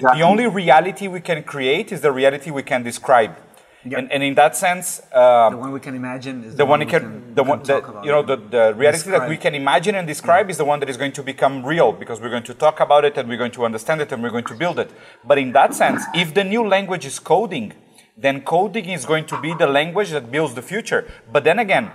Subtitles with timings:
[0.00, 0.20] exactly.
[0.20, 3.36] the only reality we can create is the reality we can describe.
[3.84, 3.98] Yep.
[3.98, 6.80] And, and in that sense, uh, the one we can imagine is the, the one,
[6.80, 9.22] we can, can the one that you know the, the reality describe.
[9.22, 10.50] that we can imagine and describe yeah.
[10.50, 13.06] is the one that is going to become real because we're going to talk about
[13.06, 14.90] it and we're going to understand it and we're going to build it.
[15.24, 17.72] But in that sense, if the new language is coding,
[18.18, 21.10] then coding is going to be the language that builds the future.
[21.32, 21.90] But then again,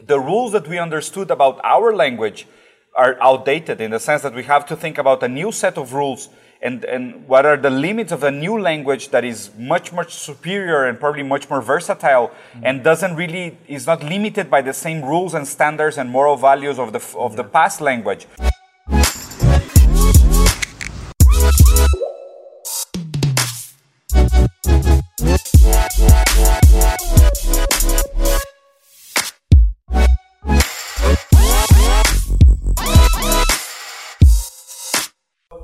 [0.00, 2.46] the rules that we understood about our language
[2.94, 5.92] are outdated in the sense that we have to think about a new set of
[5.92, 6.30] rules
[6.60, 10.86] and, and what are the limits of a new language that is much, much superior
[10.86, 12.60] and probably much more versatile mm-hmm.
[12.64, 16.78] and doesn't really, is not limited by the same rules and standards and moral values
[16.78, 17.36] of the, of yeah.
[17.36, 18.26] the past language.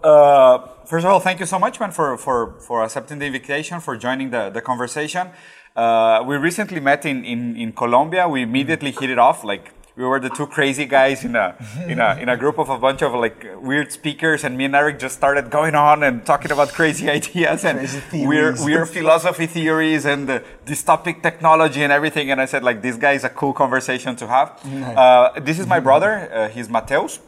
[0.05, 3.81] Uh, first of all, thank you so much, man, for, for, for accepting the invitation,
[3.81, 5.29] for joining the, the conversation.
[5.77, 8.29] Uh, we recently met in, in, in Colombia.
[8.29, 9.43] We immediately hit it off.
[9.45, 12.69] Like, we were the two crazy guys in a, in a, in a group of
[12.69, 16.27] a bunch of like weird speakers and me and Eric just started going on and
[16.27, 17.79] talking about crazy ideas and
[18.13, 22.33] weird, weird philosophy theories and uh, dystopic technology and everything.
[22.33, 24.61] And I said like, this guy is a cool conversation to have.
[24.65, 26.29] Uh, this is my brother.
[26.33, 27.21] Uh, he's Mateus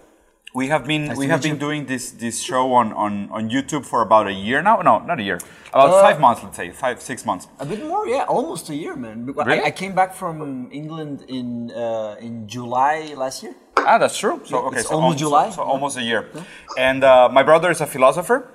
[0.55, 1.67] we have been nice we have been you.
[1.67, 4.77] doing this this show on, on on YouTube for about a year now.
[4.81, 5.39] No, not a year.
[5.71, 7.49] About uh, five months, let's say five six months.
[7.59, 9.27] A bit more, yeah, almost a year, man.
[9.27, 9.61] Really?
[9.61, 13.55] I, I came back from England in uh, in July last year.
[13.79, 14.41] Ah, that's true.
[14.45, 15.51] So okay, so almost July.
[15.51, 16.29] So, so almost a year.
[16.35, 16.43] Yeah.
[16.79, 18.49] And uh, my brother is a philosopher.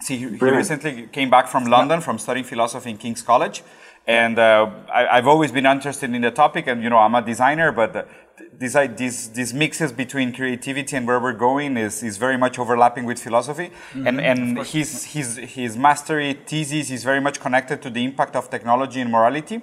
[0.00, 3.64] See, he, he recently came back from London from studying philosophy in King's College.
[4.06, 7.20] And uh, I, have always been interested in the topic, and you know, I'm a
[7.20, 8.08] designer, but
[8.58, 13.04] these, these, these mixes between creativity and where we're going is, is very much overlapping
[13.04, 13.70] with philosophy.
[13.92, 14.06] Mm-hmm.
[14.06, 18.50] And, and his, his, his mastery thesis is very much connected to the impact of
[18.50, 19.62] technology and morality.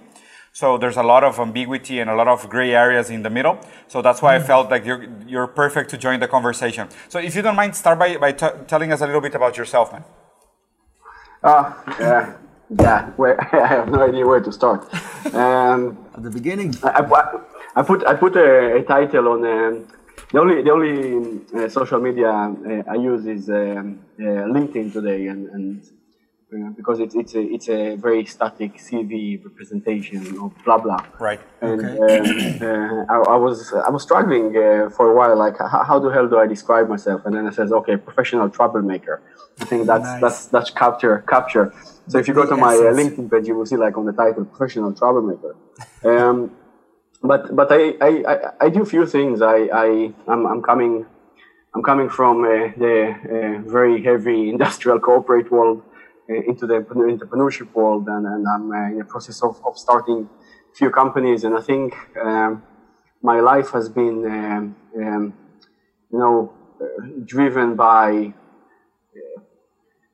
[0.52, 3.60] So there's a lot of ambiguity and a lot of gray areas in the middle.
[3.88, 4.44] So that's why mm-hmm.
[4.46, 6.88] I felt like you're, you're perfect to join the conversation.
[7.10, 9.58] So if you don't mind, start by, by t- telling us a little bit about
[9.58, 10.06] yourself, man.
[11.44, 12.38] Uh, yeah,
[12.80, 14.88] yeah, where, I have no idea where to start.
[15.34, 16.76] Um, At the beginning.
[16.84, 17.02] I, I,
[17.76, 19.88] I put I put a, a title on um,
[20.32, 25.28] the only the only uh, social media uh, I use is um, uh, LinkedIn today,
[25.28, 25.84] and, and
[26.54, 31.06] uh, because it's it's a it's a very static CV representation of blah blah.
[31.20, 31.42] Right.
[31.62, 32.20] And okay.
[32.20, 36.00] um, uh, I, I, was I was struggling uh, for a while, like how, how,
[36.00, 37.26] the hell do I describe myself?
[37.26, 39.22] And then it says, okay, professional troublemaker.
[39.60, 40.22] I think that's nice.
[40.22, 41.74] that's that's capture capture.
[42.08, 44.46] So if you go to my LinkedIn page, you will see like on the title,
[44.46, 45.56] professional troublemaker.
[46.06, 46.52] Um,
[47.28, 49.42] but but I, I, I, do a few things.
[49.42, 51.06] I, I I'm, I'm coming
[51.76, 52.96] I'm coming from uh, the
[53.66, 55.84] uh, very heavy industrial corporate world
[56.30, 60.30] uh, into the entrepreneurship world, and, and I'm uh, in the process of, of starting
[60.72, 61.44] a few companies.
[61.44, 62.64] And I think um,
[63.22, 65.34] my life has been um, um,
[66.12, 68.34] you know uh, driven by
[69.16, 69.42] uh,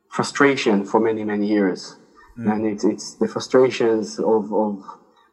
[0.09, 1.97] frustration for many many years,
[2.38, 2.51] mm.
[2.51, 4.83] and it's it's the frustrations of of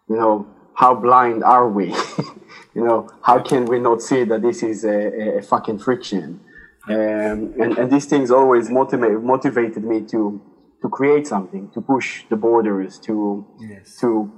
[0.09, 0.47] you know
[0.79, 1.87] how blind are we?
[2.75, 6.41] you know, how can we not see that this is a, a fucking friction?
[6.89, 10.41] Um, and, and these things always motivate, motivated me to,
[10.81, 13.97] to create something, to push the borders, to, yes.
[14.01, 14.31] to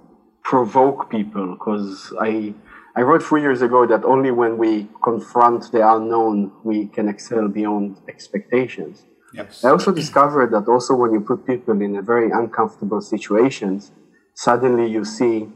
[0.43, 1.47] provoke people.
[1.56, 2.55] Because I,
[2.97, 7.49] I wrote three years ago that only when we confront the unknown, we can excel
[7.49, 9.05] beyond expectations.
[9.34, 9.62] Yes.
[9.62, 13.93] I also discovered that also when you put people in a very uncomfortable situations,
[14.34, 15.51] suddenly you see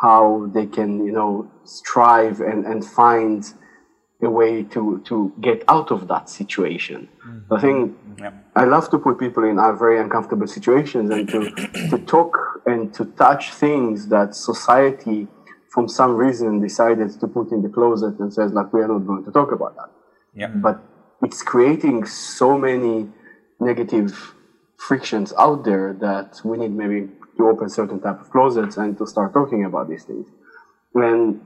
[0.00, 3.52] how they can, you know, strive and, and find
[4.22, 7.08] a way to, to get out of that situation.
[7.26, 7.54] Mm-hmm.
[7.54, 7.96] I think.
[8.56, 11.50] I love to put people in very uncomfortable situations and to,
[11.90, 15.28] to talk and to touch things that society,
[15.68, 19.00] from some reason, decided to put in the closet and says, like, we are not
[19.00, 19.90] going to talk about that.
[20.34, 20.48] Yeah.
[20.48, 20.82] But
[21.22, 23.08] it's creating so many
[23.60, 24.34] negative
[24.78, 29.06] frictions out there that we need maybe to open certain type of closets and to
[29.06, 30.26] start talking about these things.
[30.94, 31.44] And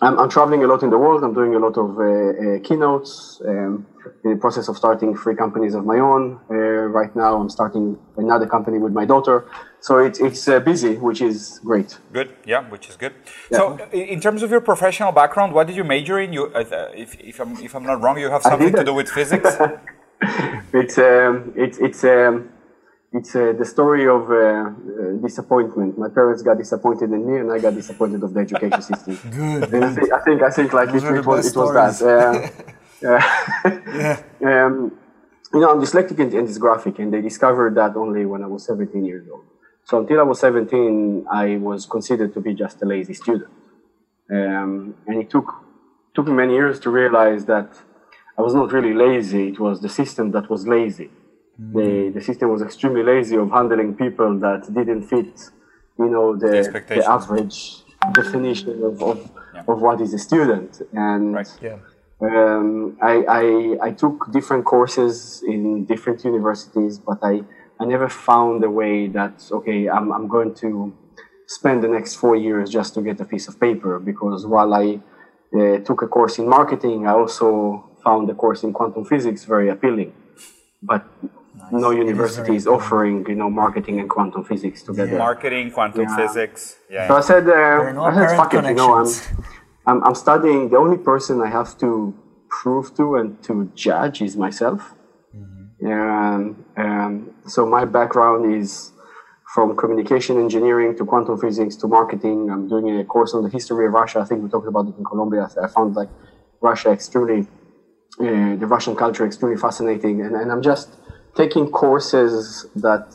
[0.00, 1.22] I'm, I'm traveling a lot in the world.
[1.24, 3.40] I'm doing a lot of uh, uh, keynotes.
[3.46, 3.86] Um,
[4.22, 6.38] in the process of starting three companies of my own.
[6.50, 9.46] Uh, right now, I'm starting another company with my daughter.
[9.80, 11.98] So it's it's uh, busy, which is great.
[12.12, 13.14] Good, yeah, which is good.
[13.50, 13.58] Yeah.
[13.58, 16.32] So, in terms of your professional background, what did you major in?
[16.32, 19.08] You, uh, if, if I'm if I'm not wrong, you have something to do with
[19.08, 19.50] physics.
[20.72, 22.50] it's um, it's it's um,
[23.14, 25.96] it's uh, the story of uh, uh, disappointment.
[25.96, 29.18] My parents got disappointed in me, and I got disappointed of the education system.
[29.30, 29.72] Good.
[29.72, 31.96] And I think I think, I think like it, it, was, it was that.
[32.02, 32.64] Uh,
[33.06, 34.22] yeah.
[34.66, 34.74] um,
[35.52, 38.66] you know, I'm dyslexic and, and dysgraphic, and they discovered that only when I was
[38.66, 39.44] 17 years old.
[39.84, 43.52] So until I was 17, I was considered to be just a lazy student.
[44.28, 45.54] Um, and it took,
[46.14, 47.68] took me many years to realize that
[48.36, 51.10] I was not really lazy, it was the system that was lazy.
[51.60, 51.78] Mm-hmm.
[51.78, 55.50] The, the system was extremely lazy of handling people that didn't fit,
[55.98, 59.62] you know, the, the, the average definition of, of, yeah.
[59.68, 60.82] of, what is a student.
[60.92, 61.48] And right.
[61.62, 61.76] yeah.
[62.20, 67.42] um, I, I, I took different courses in different universities, but I,
[67.78, 70.92] I never found a way that, okay, I'm, I'm going to
[71.46, 75.00] spend the next four years just to get a piece of paper because while I
[75.56, 79.68] uh, took a course in marketing, I also found the course in quantum physics very
[79.68, 80.12] appealing.
[80.82, 81.06] But.
[81.72, 85.12] No university is, offering, you know, marketing and quantum physics together.
[85.12, 85.18] Yeah.
[85.18, 86.16] Marketing, quantum yeah.
[86.16, 86.76] physics.
[86.90, 87.08] Yeah.
[87.08, 89.08] So I said, uh, no I said, fuck it, you know, I'm,
[89.86, 90.70] I'm, I'm studying.
[90.70, 92.14] The only person I have to
[92.48, 94.94] prove to and to judge is myself.
[95.36, 95.92] Mm-hmm.
[95.92, 98.92] Um, um, so my background is
[99.54, 102.50] from communication engineering to quantum physics to marketing.
[102.50, 104.18] I'm doing a course on the history of Russia.
[104.20, 105.48] I think we talked about it in Colombia.
[105.62, 106.08] I found like
[106.60, 107.46] Russia extremely,
[108.20, 110.88] uh, the Russian culture extremely fascinating, and, and I'm just
[111.36, 113.14] taking courses that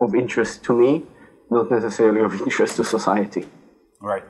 [0.00, 1.04] of interest to me,
[1.50, 3.46] not necessarily of interest to society.
[4.00, 4.24] Right.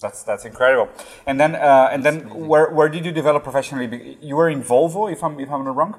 [0.00, 0.88] That's that's incredible.
[1.26, 4.18] And then uh, and then where, where did you develop professionally?
[4.20, 5.94] You were in Volvo, if I'm if I'm not wrong.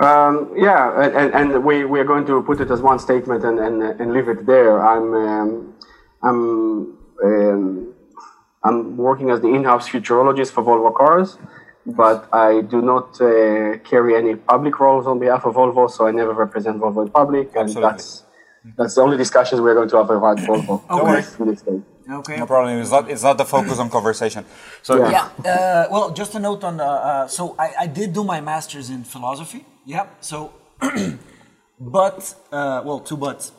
[0.00, 3.60] Um, yeah, and, and we, we are going to put it as one statement and,
[3.60, 4.84] and, and leave it there.
[4.84, 5.74] I'm, um,
[6.22, 7.94] I'm, um,
[8.64, 11.38] I'm working as the in-house futurologist for Volvo Cars,
[11.86, 16.12] but I do not uh, carry any public roles on behalf of Volvo, so I
[16.12, 17.90] never represent Volvo in public, and Absolutely.
[17.90, 18.24] that's
[18.76, 21.42] that's the only discussions we're going to have about Volvo okay.
[21.42, 21.80] in this case.
[22.08, 22.36] Okay.
[22.36, 22.78] No problem.
[22.78, 23.10] It's not.
[23.10, 24.44] It's not the focus on conversation.
[24.82, 25.28] So yeah.
[25.44, 26.80] yeah uh, well, just a note on.
[26.80, 29.64] Uh, uh, so I, I did do my master's in philosophy.
[29.84, 30.06] Yeah.
[30.20, 30.52] So,
[31.80, 33.52] but uh, well, two buts.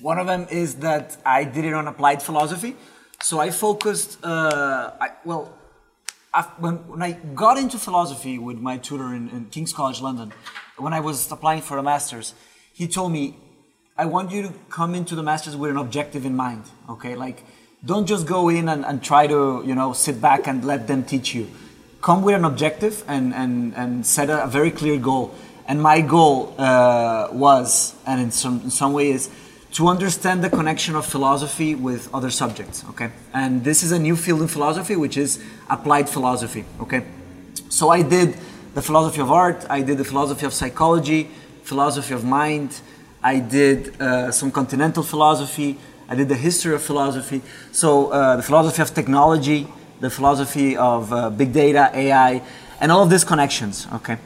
[0.00, 2.76] One of them is that I did it on applied philosophy.
[3.20, 4.24] So I focused.
[4.24, 5.57] Uh, I, well, I,
[6.58, 10.32] when, when I got into philosophy with my tutor in, in King's College London,
[10.76, 12.34] when I was applying for a master's,
[12.72, 13.36] he told me,
[13.96, 16.64] "I want you to come into the master's with an objective in mind.
[16.88, 17.44] Okay, like."
[17.84, 21.04] don't just go in and, and try to you know sit back and let them
[21.04, 21.48] teach you
[22.00, 25.34] come with an objective and, and, and set a, a very clear goal
[25.66, 29.28] and my goal uh, was and in some, in some way is
[29.72, 34.16] to understand the connection of philosophy with other subjects okay and this is a new
[34.16, 37.04] field in philosophy which is applied philosophy okay
[37.68, 38.36] so i did
[38.74, 41.28] the philosophy of art i did the philosophy of psychology
[41.62, 42.80] philosophy of mind
[43.22, 45.78] i did uh, some continental philosophy
[46.08, 47.42] I did the history of philosophy.
[47.70, 49.68] So uh, the philosophy of technology,
[50.00, 52.42] the philosophy of uh, big data, AI,
[52.80, 53.86] and all of these connections.
[53.92, 54.16] Okay,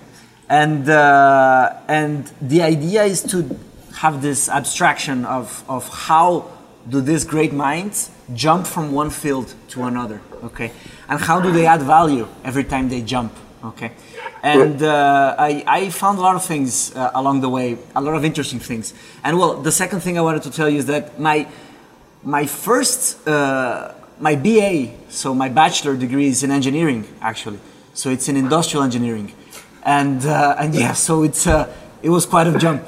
[0.49, 3.43] and uh, and the idea is to
[4.02, 6.50] have this abstraction of of how
[6.88, 10.20] do these great minds jump from one field to another.
[10.43, 10.72] Okay,
[11.08, 13.32] and how do they add value every time they jump.
[13.64, 13.93] Okay,
[14.43, 18.16] and uh, I, I, found a lot of things uh, along the way, a lot
[18.16, 18.93] of interesting things.
[19.22, 21.46] And well, the second thing I wanted to tell you is that my
[22.25, 27.60] my first, uh, my BA, so my bachelor degree is in engineering actually.
[27.94, 29.32] So it's in industrial engineering,
[29.84, 31.72] and uh, and yeah, so it's uh,
[32.02, 32.82] it was quite a jump.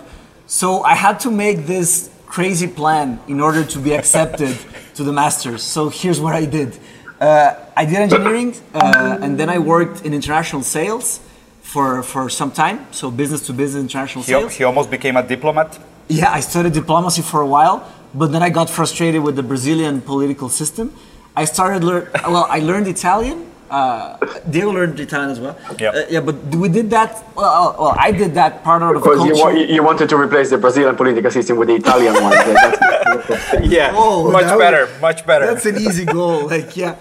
[0.47, 4.57] So I had to make this crazy plan in order to be accepted
[4.95, 5.63] to the masters.
[5.63, 6.79] So here's what I did.
[7.21, 11.21] Uh, I did engineering, uh, and then I worked in international sales
[11.63, 12.87] for for some time.
[12.91, 14.53] So business to business international sales.
[14.53, 15.79] He, he almost became a diplomat.
[16.09, 20.01] Yeah, I studied diplomacy for a while, but then I got frustrated with the Brazilian
[20.03, 20.93] political system.
[21.35, 22.11] I started learn.
[22.29, 23.39] Well, I learned Italian.
[23.75, 24.17] Uh,
[24.49, 25.57] Diego learned Italian as well.
[25.81, 25.95] Yep.
[25.95, 27.11] Uh, yeah, but we did that.
[27.35, 29.59] Well, well, I did that part of because the culture.
[29.59, 32.33] You, you wanted to replace the Brazilian political system with the Italian one.
[33.77, 35.47] yeah, oh, much better, would, much better.
[35.47, 36.49] That's an easy goal.
[36.55, 36.95] Like, yeah.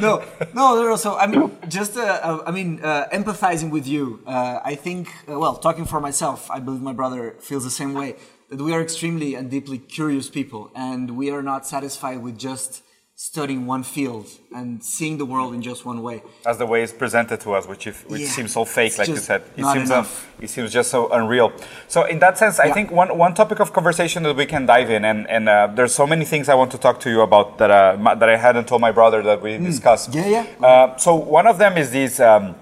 [0.00, 0.12] No,
[0.52, 0.96] no, no.
[0.96, 4.20] So I mean, just uh, uh, I mean, uh, empathizing with you.
[4.26, 7.94] Uh, I think, uh, well, talking for myself, I believe my brother feels the same
[7.94, 8.16] way
[8.50, 12.82] that we are extremely and deeply curious people, and we are not satisfied with just
[13.18, 16.22] studying one field and seeing the world in just one way.
[16.44, 19.08] As the way it's presented to us, which, if, which yeah, seems so fake, like
[19.08, 19.42] you said.
[19.56, 20.06] It seems, uh,
[20.38, 21.50] it seems just so unreal.
[21.88, 24.90] So in that sense, I think one, one topic of conversation that we can dive
[24.90, 27.56] in, and, and uh, there's so many things I want to talk to you about
[27.56, 29.64] that, uh, that I hadn't told my brother that we mm.
[29.64, 30.14] discussed.
[30.14, 30.66] Yeah, yeah.
[30.66, 32.54] Uh, so one of them is this, um,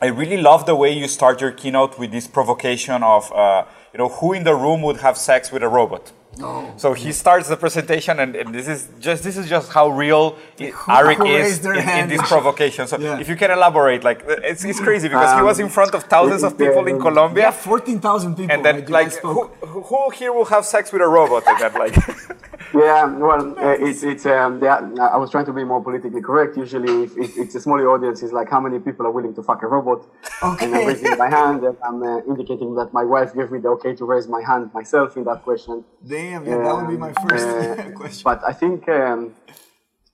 [0.00, 3.64] I really love the way you start your keynote with this provocation of uh,
[3.96, 6.12] you know, who in the room would have sex with a robot?
[6.42, 6.72] Oh.
[6.76, 10.36] So he starts the presentation, and, and, this is just this is just how real
[10.58, 12.86] Arik is in, in, this provocation.
[12.86, 13.18] So yeah.
[13.18, 16.04] if you can elaborate, like it's, it's crazy because um, he was in front of
[16.04, 17.44] thousands of people in Colombia.
[17.44, 18.54] Yeah, fourteen thousand people.
[18.54, 21.44] And then like who, who, here will have sex with a robot?
[21.46, 21.96] And then like.
[22.74, 24.26] Yeah, well, uh, it's it's.
[24.26, 26.56] Um, I was trying to be more politically correct.
[26.56, 29.42] Usually, if, if, it's a smaller audience, it's like how many people are willing to
[29.42, 30.04] fuck a robot.
[30.42, 30.66] Okay.
[30.66, 33.68] And I'm raising my hand, and I'm uh, indicating that my wife gave me the
[33.68, 35.84] okay to raise my hand myself in that question.
[36.26, 38.22] Damn, yeah, um, that would be my um, first uh, question.
[38.24, 39.34] But I think um,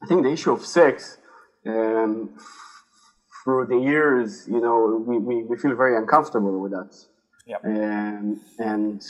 [0.03, 1.19] I think the issue of sex.
[1.65, 2.31] Um,
[3.43, 6.93] through the years, you know, we, we, we feel very uncomfortable with that.
[7.47, 7.65] Yep.
[7.65, 9.03] Um, and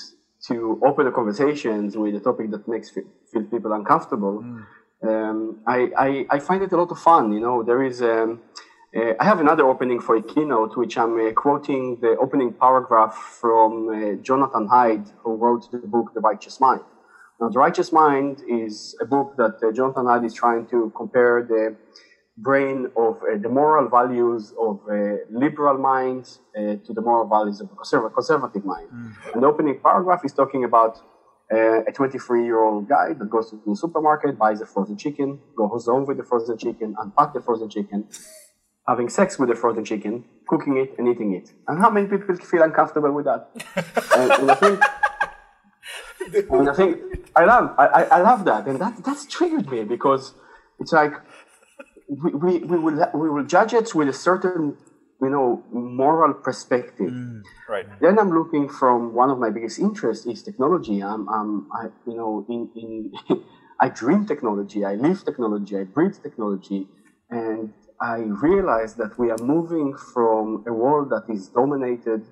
[0.49, 4.43] to open the conversations with a topic that makes feel people uncomfortable.
[4.43, 4.65] Mm.
[5.05, 7.33] Um, I, I, I, find it a lot of fun.
[7.33, 8.01] You know, there is.
[8.03, 8.41] Um,
[8.95, 13.15] uh, I have another opening for a keynote, which I'm uh, quoting the opening paragraph
[13.41, 16.83] from uh, Jonathan Haidt, who wrote the book The Righteous Mind.
[17.43, 21.43] Now, The Righteous Mind is a book that uh, Jonathan Haidt is trying to compare
[21.43, 21.75] the
[22.37, 27.61] brain of uh, the moral values of a liberal mind uh, to the moral values
[27.61, 28.89] of a conservative, conservative mind.
[28.95, 29.35] Mm.
[29.35, 30.99] And the opening paragraph is talking about
[31.53, 35.41] uh, a 23 year old guy that goes to the supermarket, buys a frozen chicken,
[35.57, 38.07] goes home with the frozen chicken, unpack the frozen chicken,
[38.87, 41.51] having sex with the frozen chicken, cooking it, and eating it.
[41.67, 43.49] And how many people feel uncomfortable with that?
[44.17, 44.81] and, and, I think,
[46.51, 46.99] and I think
[47.35, 50.35] I love, I, I love that, and that that's triggered me because
[50.79, 51.15] it's like
[52.09, 54.77] we, we, we will we will judge it with a certain
[55.21, 57.13] you know moral perspective.
[57.13, 57.87] Mm, right.
[58.01, 61.03] Then I'm looking from one of my biggest interests is technology.
[61.03, 63.13] I'm, I'm I, you know in in
[63.81, 64.85] I dream technology.
[64.85, 65.77] I live technology.
[65.79, 66.89] I breathe technology,
[67.31, 72.27] and I realize that we are moving from a world that is dominated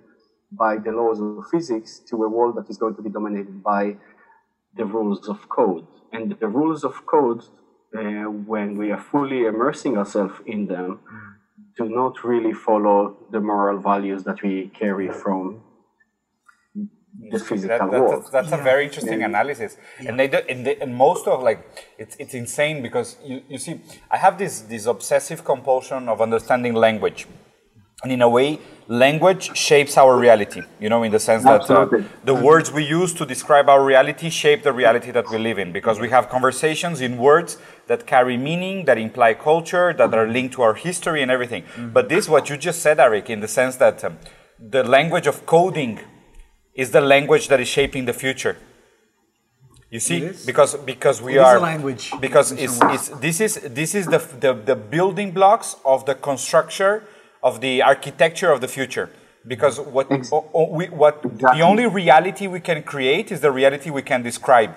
[0.52, 3.97] by the laws of physics to a world that is going to be dominated by
[4.76, 5.87] the rules of code.
[6.12, 7.45] And the rules of code
[7.97, 11.00] uh, when we are fully immersing ourselves in them,
[11.76, 15.62] do not really follow the moral values that we carry from
[17.30, 18.23] the physical that, world.
[18.23, 18.61] That's, that's yeah.
[18.61, 19.26] a very interesting yeah.
[19.26, 20.09] analysis, yeah.
[20.09, 23.59] and they do, and, they, and most of like it's it's insane because you, you
[23.59, 23.80] see,
[24.11, 27.26] I have this this obsessive compulsion of understanding language,
[28.02, 30.62] and in a way, language shapes our reality.
[30.80, 31.87] You know, in the sense that uh,
[32.25, 35.73] the words we use to describe our reality shape the reality that we live in.
[35.73, 40.54] Because we have conversations in words that carry meaning, that imply culture, that are linked
[40.54, 41.62] to our history and everything.
[41.62, 41.90] Mm-hmm.
[41.90, 44.19] But this, what you just said, Arik, in the sense that um,
[44.59, 46.00] the language of coding
[46.75, 48.57] is the language that is shaping the future.
[49.90, 54.07] You see, because because we it are language because it's, it's this is this is
[54.07, 57.00] the, the the building blocks of the construction
[57.42, 59.11] of the architecture of the future
[59.47, 61.59] because what we, what exactly.
[61.59, 64.75] the only reality we can create is the reality we can describe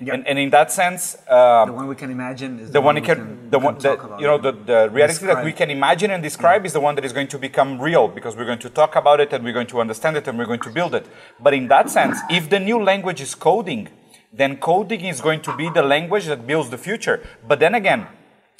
[0.00, 0.14] yep.
[0.14, 2.94] and, and in that sense uh, the one we can imagine is the, the one,
[2.94, 5.36] we can, can the one that you know the, the reality describe.
[5.36, 6.66] that we can imagine and describe yeah.
[6.66, 9.20] is the one that is going to become real because we're going to talk about
[9.20, 11.06] it and we're going to understand it and we're going to build it
[11.38, 13.88] but in that sense if the new language is coding
[14.32, 18.06] then coding is going to be the language that builds the future but then again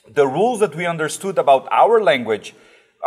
[0.09, 2.55] the rules that we understood about our language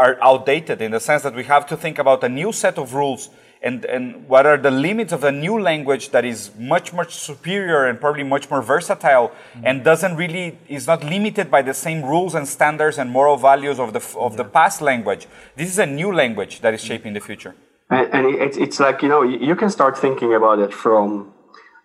[0.03, 2.93] are outdated in the sense that we have to think about a new set of
[2.93, 3.29] rules
[3.61, 7.85] and, and what are the limits of a new language that is much, much superior
[7.87, 9.67] and probably much more versatile mm-hmm.
[9.67, 13.77] and doesn't really, is not limited by the same rules and standards and moral values
[13.77, 14.37] of the, of yeah.
[14.37, 15.27] the past language.
[15.57, 17.53] This is a new language that is shaping the future.
[17.89, 21.33] And, and it's, it's like, you know, you can start thinking about it from,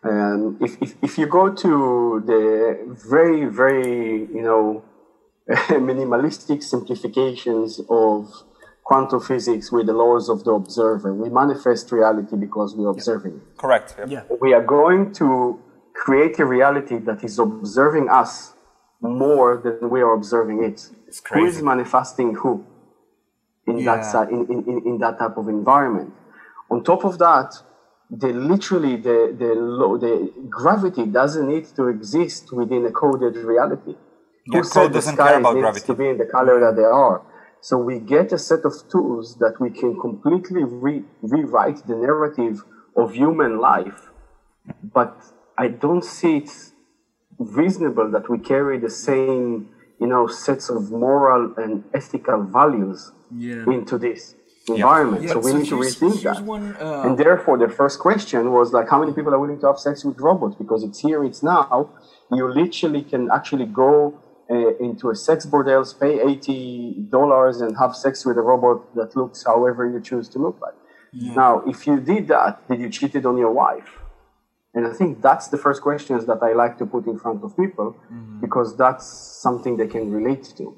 [0.05, 4.85] um, if, if, if you go to the very, very, you know,
[5.91, 8.33] minimalistic simplifications of
[8.85, 11.13] quantum physics with the laws of the observer.
[11.13, 13.59] We manifest reality because we're observing it.
[13.59, 13.97] Correct.
[14.07, 14.23] Yeah.
[14.41, 15.61] We are going to
[15.95, 18.55] create a reality that is observing us
[19.01, 20.91] more than we are observing it.
[21.09, 21.41] It's crazy.
[21.41, 22.65] Who is manifesting who
[23.67, 24.13] in yeah.
[24.13, 26.13] that in, in, in that type of environment?
[26.71, 27.55] On top of that,
[28.11, 29.51] the literally the the,
[30.01, 33.95] the gravity doesn't need to exist within a coded reality.
[34.63, 35.87] Said the sky needs gravity.
[35.87, 37.23] to be in the color that they are?
[37.61, 42.63] So we get a set of tools that we can completely re- rewrite the narrative
[42.95, 44.11] of human life,
[44.83, 45.17] but
[45.57, 46.51] I don't see it
[47.39, 53.65] reasonable that we carry the same, you know, sets of moral and ethical values yeah.
[53.65, 54.35] into this
[54.69, 55.23] environment.
[55.23, 55.31] Yeah.
[55.31, 56.43] so we so need to rethink that.
[56.43, 57.03] One, uh...
[57.05, 60.05] And therefore, the first question was like, how many people are willing to have sex
[60.05, 60.57] with robots?
[60.57, 61.91] Because it's here, it's now.
[62.31, 64.21] You literally can actually go
[64.51, 69.17] uh, into a sex bordel, pay eighty dollars, and have sex with a robot that
[69.17, 70.75] looks however you choose to look like.
[71.13, 71.35] Yeah.
[71.35, 73.99] Now, if you did that, did you cheated on your wife?
[74.75, 77.57] And I think that's the first questions that I like to put in front of
[77.57, 78.41] people mm-hmm.
[78.41, 80.77] because that's something they can relate to.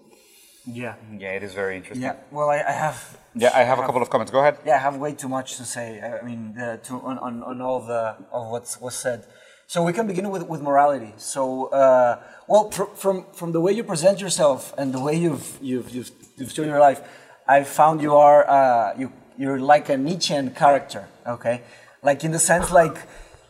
[0.66, 0.96] Yeah.
[1.16, 2.02] Yeah, it is very interesting.
[2.02, 2.16] Yeah.
[2.30, 3.18] Well, I, I have.
[3.35, 4.32] Yeah, I have, have, a couple of comments.
[4.32, 4.58] Go ahead.
[4.66, 6.00] Yeah, I have way too much to say.
[6.00, 9.26] I mean, the, to, on, on, on all the of what's was said.
[9.68, 11.12] So we can begin with, with morality.
[11.16, 15.58] So, uh, well, pr- from from the way you present yourself and the way you've
[15.61, 17.00] you've you've, you've shown your life,
[17.49, 21.08] I found you are uh, you you're like a Nietzschean character.
[21.26, 21.62] Okay,
[22.02, 22.96] like in the sense like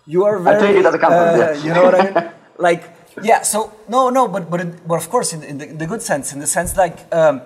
[0.07, 0.57] you are very.
[0.57, 1.43] I take it as a compliment.
[1.43, 2.33] Uh, you know what I mean?
[2.59, 2.85] like
[3.23, 3.43] yeah.
[3.43, 6.33] So no, no, but but but of course, in, in, the, in the, good sense,
[6.33, 7.43] in the sense like um,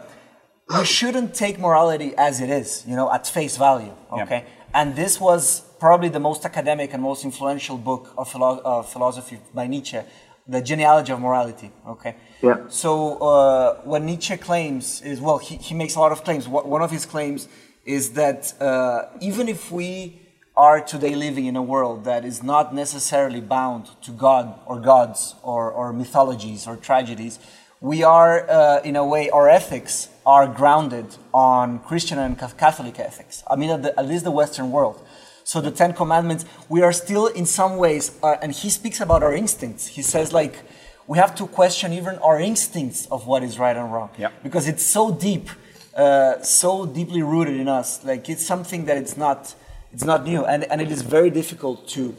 [0.71, 3.93] you shouldn't take morality as it is, you know, at face value.
[4.13, 4.60] Okay, yeah.
[4.75, 9.67] And this was probably the most academic and most influential book of philo- philosophy by
[9.67, 10.01] Nietzsche,
[10.47, 11.71] The Genealogy of Morality.
[11.87, 12.17] Okay.
[12.43, 12.65] Yeah.
[12.69, 16.47] So uh, what Nietzsche claims is well, he, he makes a lot of claims.
[16.49, 17.49] One of his claims
[17.85, 20.21] is that uh, even if we
[20.57, 25.35] are today living in a world that is not necessarily bound to God or gods
[25.43, 27.39] or, or mythologies or tragedies,
[27.81, 33.43] we are, uh, in a way, our ethics are grounded on Christian and Catholic ethics.
[33.49, 35.03] I mean, at, the, at least the Western world.
[35.45, 39.23] So the Ten Commandments, we are still in some ways, uh, and he speaks about
[39.23, 39.87] our instincts.
[39.87, 40.61] He says, like,
[41.07, 44.11] we have to question even our instincts of what is right and wrong.
[44.43, 45.49] Because it's so deep,
[45.97, 48.05] uh, so deeply rooted in us.
[48.05, 49.55] Like, it's something that it's not
[49.93, 52.15] it's not new, and, and it is very difficult to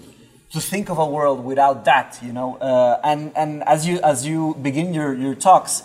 [0.52, 2.58] to think of a world without that, you know.
[2.58, 5.84] Uh, and and as you as you begin your your talks,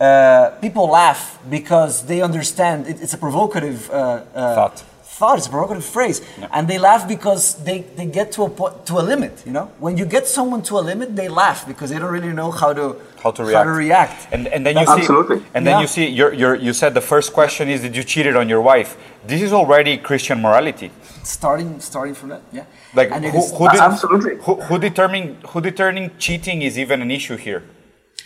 [0.00, 5.46] uh, people laugh because they understand it, it's a provocative uh, uh thought thought, it's
[5.46, 6.20] a provocative phrase.
[6.38, 6.48] Yeah.
[6.52, 9.66] And they laugh because they, they get to a point, to a limit, you know?
[9.78, 12.72] When you get someone to a limit, they laugh because they don't really know how
[12.72, 13.56] to how to react.
[13.56, 14.28] How to react.
[14.32, 15.06] And, and then you see
[15.54, 15.80] And then yeah.
[15.80, 18.60] you see you're, you're, you said the first question is did you cheated on your
[18.60, 18.96] wife?
[19.26, 20.90] This is already Christian morality.
[21.22, 22.64] Starting starting from that, yeah.
[22.94, 27.36] Like who, who did, absolutely who, who determining who determining cheating is even an issue
[27.36, 27.62] here?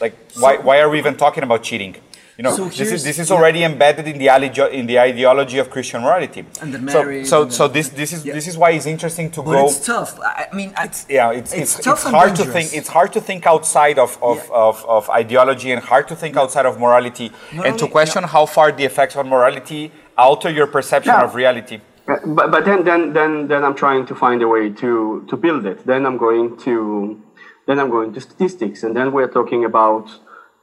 [0.00, 1.96] Like why why are we even talking about cheating?
[2.38, 3.70] You know, so this is this is already yeah.
[3.70, 4.28] embedded in the
[4.72, 6.44] in the ideology of Christian morality.
[6.60, 7.26] And the marriage.
[7.26, 8.32] So so, so this this is yeah.
[8.32, 9.66] this is why it's interesting to but go.
[9.66, 10.20] It's tough.
[10.20, 12.72] I mean, it's, yeah, it's it's, it's, it's hard to think.
[12.72, 14.54] It's hard to think outside of of, yeah.
[14.54, 17.32] of, of, ideology and hard to think outside of morality
[17.64, 21.80] and to question how far the effects on morality alter your perception of reality.
[22.06, 25.66] But, but then, then, then, then I'm trying to find a way to, to build
[25.66, 25.86] it.
[25.86, 27.22] Then I'm going to,
[27.66, 30.08] then I'm going to statistics, and then we're talking about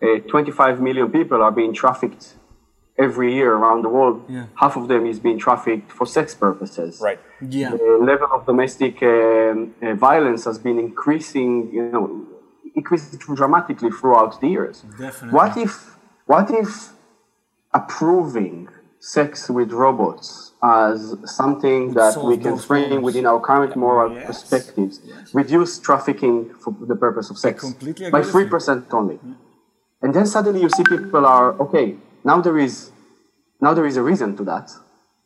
[0.01, 2.33] uh, 25 million people are being trafficked
[2.97, 4.25] every year around the world.
[4.27, 4.45] Yeah.
[4.55, 6.99] Half of them is being trafficked for sex purposes.
[7.01, 7.19] Right.
[7.47, 7.71] Yeah.
[7.71, 12.25] The level of domestic um, uh, violence has been increasing, you know,
[12.75, 14.81] increasing dramatically throughout the years.
[14.97, 15.29] Definitely.
[15.29, 16.93] What if, what if
[17.73, 18.69] approving
[19.17, 20.27] sex with robots
[20.63, 24.25] as something that we can frame within our current moral yes.
[24.25, 25.33] perspectives, yes.
[25.41, 27.55] reduce trafficking for the purpose of sex
[28.15, 29.19] by 3% only.
[29.23, 29.33] Yeah
[30.05, 32.91] and then suddenly you see people are okay now there is
[33.65, 34.67] now there is a reason to that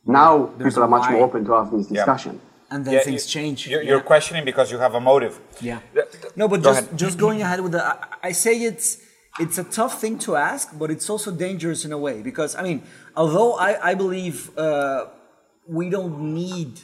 [0.06, 1.13] now There's people are much why.
[1.13, 2.74] more open to have this discussion yeah.
[2.74, 4.13] and then yeah, things change you're, you're yeah.
[4.13, 5.34] questioning because you have a motive
[5.70, 5.80] yeah
[6.36, 6.98] no but Go just ahead.
[7.04, 7.96] just going ahead with the I,
[8.30, 8.88] I say it's
[9.39, 12.62] it's a tough thing to ask but it's also dangerous in a way because i
[12.62, 12.82] mean
[13.15, 15.06] although i, I believe uh,
[15.67, 16.80] we don't need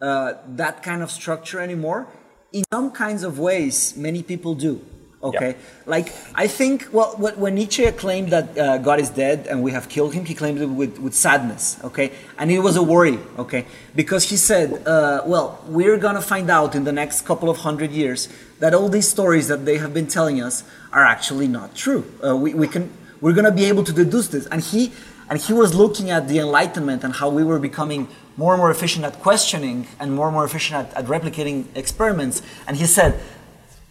[0.00, 2.06] uh, that kind of structure anymore
[2.52, 4.80] in some kinds of ways many people do
[5.22, 5.58] Okay, yep.
[5.84, 9.86] like I think well, when Nietzsche claimed that uh, God is dead and we have
[9.90, 11.78] killed him, he claimed it with, with sadness.
[11.84, 13.18] Okay, and it was a worry.
[13.38, 17.58] Okay, because he said, uh, well, we're gonna find out in the next couple of
[17.58, 21.74] hundred years that all these stories that they have been telling us are actually not
[21.74, 22.04] true.
[22.24, 24.92] Uh, we, we can we're gonna be able to deduce this, and he
[25.28, 28.70] and he was looking at the Enlightenment and how we were becoming more and more
[28.70, 33.20] efficient at questioning and more and more efficient at, at replicating experiments, and he said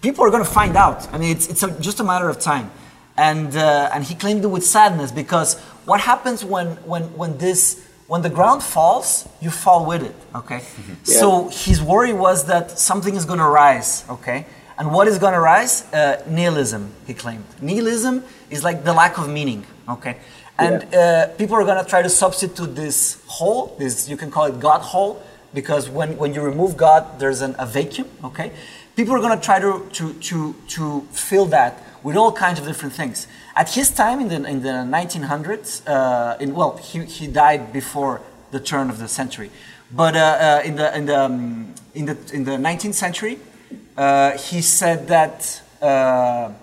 [0.02, 1.12] people are going to find out.
[1.14, 2.72] I mean, it's, it's a, just a matter of time.
[3.18, 7.86] And, uh, and he claimed it with sadness because what happens when, when, when this
[8.08, 10.16] when the ground falls, you fall with it.
[10.34, 10.62] Okay.
[10.62, 10.94] Mm-hmm.
[11.06, 11.20] Yeah.
[11.20, 14.04] So his worry was that something is going to rise.
[14.10, 14.48] Okay.
[14.80, 15.84] And what is going to rise?
[15.94, 16.92] Uh, nihilism.
[17.06, 17.46] He claimed.
[17.62, 19.66] Nihilism is like the lack of meaning.
[19.88, 20.18] Okay.
[20.58, 21.30] And yeah.
[21.32, 23.76] uh, people are going to try to substitute this hole.
[23.78, 25.22] This you can call it God hole
[25.54, 28.08] because when, when you remove God, there's an, a vacuum.
[28.24, 28.52] Okay
[29.00, 32.66] people are going to try to, to, to, to fill that with all kinds of
[32.66, 33.28] different things.
[33.56, 38.20] At his time in the, in the 1900s, uh, in, well, he, he died before
[38.52, 39.52] the turn of the century.
[39.90, 43.40] But uh, uh, in, the, in, the, um, in, the, in the 19th century,
[44.00, 46.54] uh, he said that uh,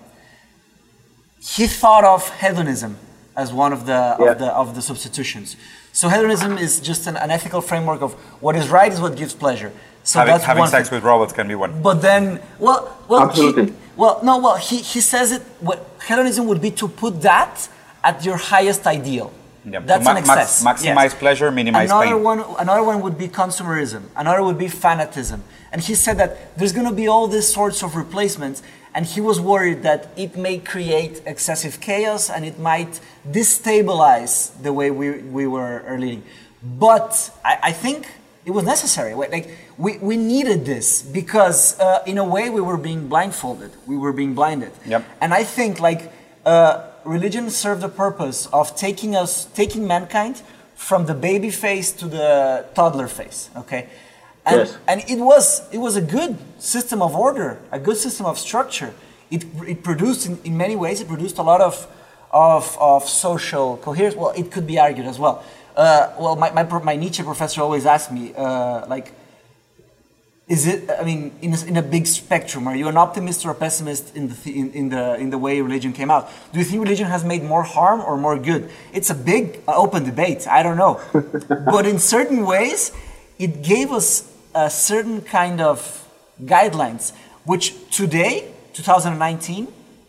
[1.39, 2.97] he thought of hedonism
[3.37, 4.31] as one of the, yeah.
[4.31, 5.57] of the, of the substitutions.
[5.93, 9.35] So hedonism is just an, an, ethical framework of what is right is what gives
[9.35, 9.71] pleasure.
[10.03, 10.97] So having, that's having sex thing.
[10.97, 11.83] with robots can be one.
[11.83, 15.43] But then, well, well, He, well, no, well, he, he says it.
[15.61, 17.69] What hedonism would be to put that
[18.03, 19.31] at your highest ideal.
[19.69, 19.81] Yeah.
[19.81, 20.63] That's so an excess.
[20.63, 21.15] Max, maximize yes.
[21.15, 22.23] pleasure, minimize another pain.
[22.23, 24.03] One, another one would be consumerism.
[24.15, 25.41] Another would be fanatism.
[25.73, 28.63] And he said that there's going to be all these sorts of replacements,
[28.95, 34.73] and he was worried that it may create excessive chaos and it might destabilize the
[34.73, 36.23] way we, we were leading.
[36.63, 38.07] But I, I think
[38.45, 39.15] it was necessary.
[39.15, 43.73] Like we, we needed this because uh, in a way we were being blindfolded.
[43.87, 44.71] We were being blinded.
[44.87, 45.05] Yep.
[45.21, 46.13] And I think like
[46.47, 50.43] uh, religion served the purpose of taking us, taking mankind
[50.75, 53.51] from the baby phase to the toddler phase.
[53.57, 53.89] Okay.
[54.45, 54.79] And, yes.
[54.87, 58.93] and it was it was a good system of order, a good system of structure.
[59.31, 61.87] It, it produced in, in many ways it produced a lot of
[62.31, 64.15] of, of social coherence.
[64.17, 65.43] Well, it could be argued as well.
[65.77, 69.13] Uh, well, my, my, my Nietzsche professor always asked me, uh, like,
[70.49, 70.89] is it?
[70.91, 74.15] I mean, in a, in a big spectrum, are you an optimist or a pessimist
[74.15, 76.31] in the in, in, the in the way religion came out?
[76.53, 78.71] Do you think religion has made more harm or more good?
[78.93, 80.47] It's a big uh, open debate.
[80.47, 81.01] I don't know,
[81.49, 82.93] but in certain ways,
[83.41, 86.09] it gave us a certain kind of
[86.45, 87.13] guidelines,
[87.45, 89.67] which today, 2019,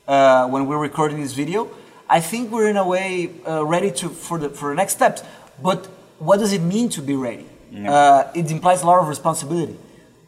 [0.07, 1.67] uh, when we're recording this video,
[2.07, 5.23] I think we're in a way uh, ready to for the for the next steps.
[5.63, 5.87] But
[6.19, 7.47] what does it mean to be ready?
[7.71, 7.91] Yeah.
[7.91, 9.77] Uh, it implies a lot of responsibility.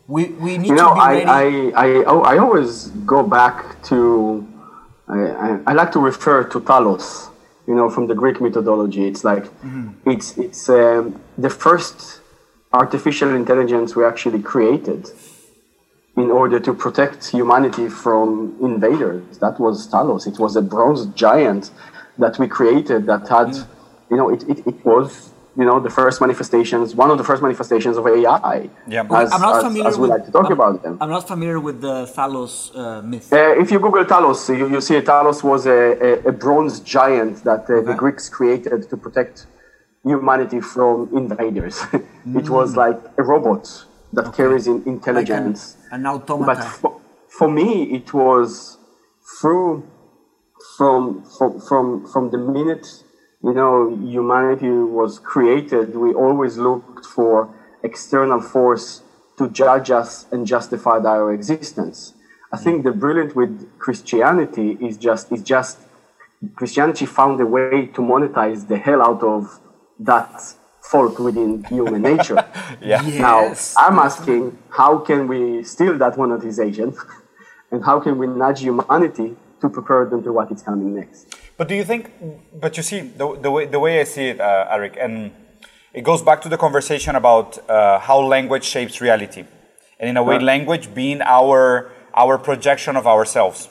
[0.09, 1.73] We, we need you know, to be I, ready.
[1.75, 4.47] I, I, I always go back to,
[5.07, 7.29] I, I, I, like to refer to Talos,
[7.67, 9.05] you know, from the Greek methodology.
[9.05, 10.09] It's like, mm-hmm.
[10.09, 12.21] it's, it's um, the first
[12.73, 15.07] artificial intelligence we actually created
[16.17, 19.37] in order to protect humanity from invaders.
[19.37, 20.25] That was Talos.
[20.25, 21.69] It was a bronze giant
[22.17, 23.67] that we created that had, mm.
[24.09, 25.28] you know, it, it, it was
[25.59, 29.41] you know the first manifestations one of the first manifestations of ai yeah as, I'm
[29.47, 31.59] not as, familiar as we with, like to talk I'm, about them i'm not familiar
[31.67, 35.61] with the talos uh, myth uh, if you google talos you, you see talos was
[35.65, 37.87] a, a, a bronze giant that uh, okay.
[37.87, 39.35] the greeks created to protect
[40.11, 42.39] humanity from invaders mm.
[42.41, 43.63] it was like a robot
[44.13, 44.37] that okay.
[44.37, 46.91] carries in intelligence like an, an automata but for,
[47.37, 48.77] for me it was
[49.37, 49.69] through
[50.77, 52.87] from from from, from the minute
[53.43, 59.01] you know, humanity was created, we always looked for external force
[59.37, 62.13] to judge us and justify our existence.
[62.51, 65.77] I think the brilliant with Christianity is just is just
[66.55, 69.59] Christianity found a way to monetize the hell out of
[69.99, 70.31] that
[70.81, 72.35] fault within human nature.
[72.81, 73.01] yeah.
[73.03, 73.75] Yes.
[73.77, 76.95] Now I'm asking, how can we steal that monetization,
[77.71, 81.35] and how can we nudge humanity to prepare them to what is coming next?
[81.57, 82.11] But do you think?
[82.53, 85.31] But you see, the, the way the way I see it, uh, Eric, and
[85.93, 89.43] it goes back to the conversation about uh, how language shapes reality,
[89.99, 90.43] and in a way, right.
[90.43, 93.69] language being our our projection of ourselves,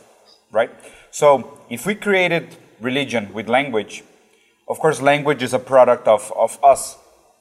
[0.53, 0.71] right?
[1.11, 4.05] So if we created religion with language,
[4.69, 6.97] of course, language is a product of of us,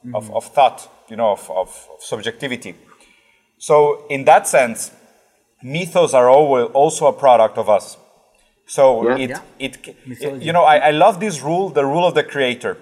[0.05, 0.15] mm-hmm.
[0.15, 2.75] of, of thought, you know, of, of, of subjectivity.
[3.57, 4.91] So in that sense,
[5.61, 7.97] mythos are also a product of us
[8.67, 9.17] so yeah.
[9.17, 9.41] it, yeah.
[9.59, 12.77] it, it, you know, I, I love this rule, the rule of the creator.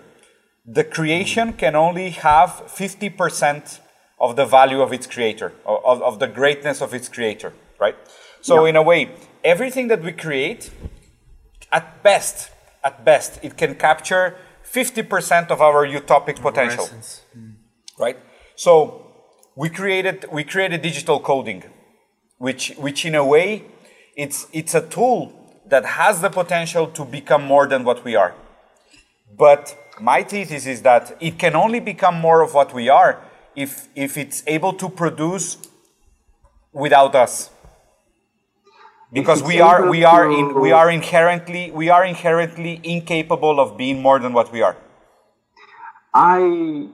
[0.66, 3.80] The creation can only have 50%
[4.20, 7.96] of the value of its creator, of, of the greatness of its creator, right?
[8.42, 8.70] So yeah.
[8.70, 9.12] in a way,
[9.44, 10.72] everything that we create,
[11.72, 12.50] at best,
[12.84, 17.54] at best, it can capture 50% of our utopic potential, mm.
[18.00, 18.18] right?
[18.56, 19.06] So
[19.56, 21.64] we created, we created digital coding,
[22.40, 23.66] which, which in a way,
[24.18, 28.34] it's, it's a tool that has the potential to become more than what we are.
[29.38, 33.22] But my thesis is that it can only become more of what we are
[33.56, 35.58] if, if it's able to produce
[36.72, 37.50] without us.
[39.12, 44.02] Because we are, we, are in, we, are inherently, we are inherently incapable of being
[44.02, 44.76] more than what we are.
[46.14, 46.88] I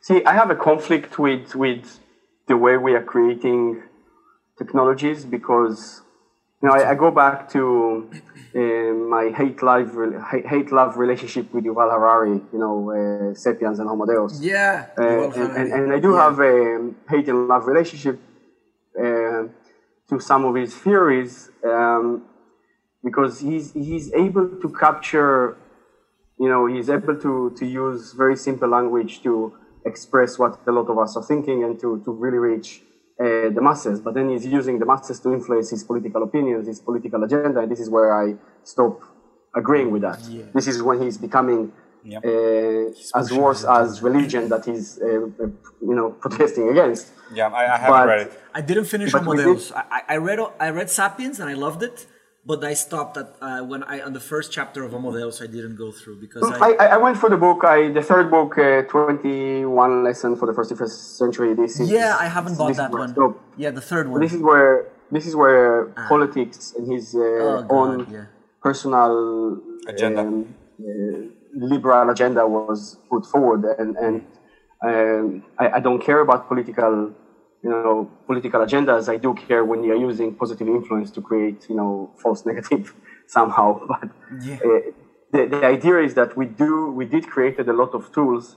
[0.00, 1.98] see, I have a conflict with, with
[2.46, 3.82] the way we are creating
[4.56, 6.02] technologies because
[6.62, 8.10] now, I, I go back to
[8.54, 9.96] uh, my hate love
[10.30, 12.40] hate love relationship with Yuval Harari.
[12.52, 14.40] You know, uh, *Sapiens* and *Homo Deus*.
[14.42, 16.24] Yeah, uh, and, and, and, I do yeah.
[16.24, 18.20] have a hate and love relationship
[18.98, 19.44] uh,
[20.10, 22.26] to some of his theories um,
[23.02, 25.56] because he's he's able to capture.
[26.38, 29.54] You know, he's able to to use very simple language to
[29.86, 32.82] express what a lot of us are thinking and to to really reach
[33.20, 36.80] uh, the masses, but then he's using the masses to influence his political opinions, his
[36.80, 39.02] political agenda, and this is where I stop
[39.54, 40.20] agreeing with that.
[40.28, 40.44] Yeah.
[40.54, 42.24] This is when he's becoming yep.
[42.24, 47.08] uh, as worse as religion that he's uh, you know protesting against.
[47.34, 48.40] Yeah, I, I haven't but, read it.
[48.54, 49.70] I didn't finish Homo Deus.
[49.72, 52.06] I, I read I read Sapiens and I loved it
[52.44, 55.46] but I stopped at uh, when I on the first chapter of Homo Deus I
[55.46, 58.58] didn't go through because I, I, I went for the book I the third book
[58.58, 62.92] uh, twenty one lesson for the first century this is yeah I haven't bought that
[62.92, 66.08] one yeah the third one this is where this is where ah.
[66.08, 68.26] politics and his uh, oh, God, own yeah.
[68.62, 71.20] personal agenda um, uh,
[71.54, 74.24] liberal agenda was put forward and and
[74.82, 77.12] um, I, I don't care about political
[77.62, 81.76] you know, political agendas, I do care when you're using positive influence to create, you
[81.76, 82.94] know, false negative
[83.26, 83.80] somehow.
[83.92, 84.08] But
[84.42, 84.54] yeah.
[84.56, 84.80] uh,
[85.32, 88.56] the, the idea is that we do, we did created a lot of tools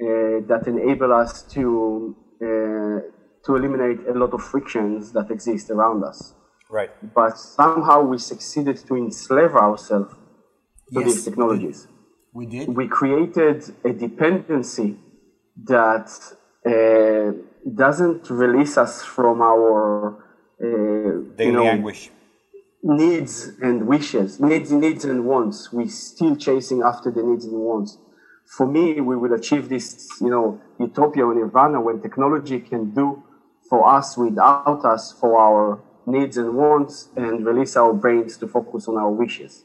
[0.00, 3.00] uh, that enable us to, uh,
[3.44, 6.34] to eliminate a lot of frictions that exist around us.
[6.70, 6.90] Right.
[7.14, 10.14] But somehow we succeeded to enslave ourselves
[10.92, 11.88] to yes, these technologies.
[12.32, 12.68] We did.
[12.68, 14.98] We created a dependency
[15.64, 16.10] that
[16.66, 17.32] uh,
[17.74, 20.24] doesn't release us from our
[20.60, 22.10] uh, daily you know, anguish.
[22.82, 24.40] needs and wishes.
[24.40, 25.72] Needs needs and wants.
[25.72, 27.98] We still chasing after the needs and wants.
[28.56, 33.22] For me we will achieve this you know utopia or nirvana when technology can do
[33.68, 38.88] for us without us for our needs and wants and release our brains to focus
[38.88, 39.64] on our wishes.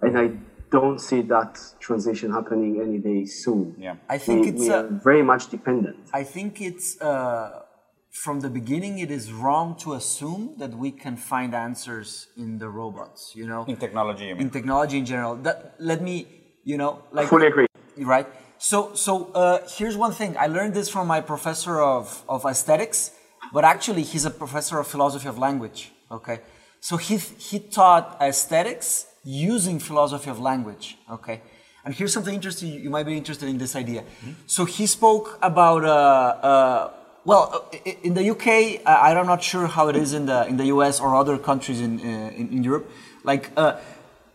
[0.00, 0.30] And i
[0.70, 3.74] don't see that transition happening any day soon.
[3.78, 5.96] Yeah, I think we, it's we uh, very much dependent.
[6.12, 7.62] I think it's uh,
[8.10, 8.98] from the beginning.
[8.98, 13.32] It is wrong to assume that we can find answers in the robots.
[13.34, 14.30] You know, in technology.
[14.30, 15.36] In technology in general.
[15.36, 16.26] That let me,
[16.64, 17.66] you know, like fully agree.
[17.98, 18.26] Right.
[18.58, 20.36] So, so uh, here's one thing.
[20.38, 23.12] I learned this from my professor of of aesthetics,
[23.52, 25.92] but actually he's a professor of philosophy of language.
[26.10, 26.40] Okay.
[26.80, 30.96] So he he taught aesthetics using philosophy of language.
[31.10, 31.42] Okay,
[31.84, 32.72] and here's something interesting.
[32.72, 34.02] You might be interested in this idea.
[34.02, 34.32] Mm-hmm.
[34.46, 35.84] So he spoke about.
[35.84, 36.90] Uh, uh,
[37.24, 40.66] well, uh, in the UK, I'm not sure how it is in the in the
[40.66, 42.88] US or other countries in uh, in, in, Europe.
[43.24, 43.80] Like, uh,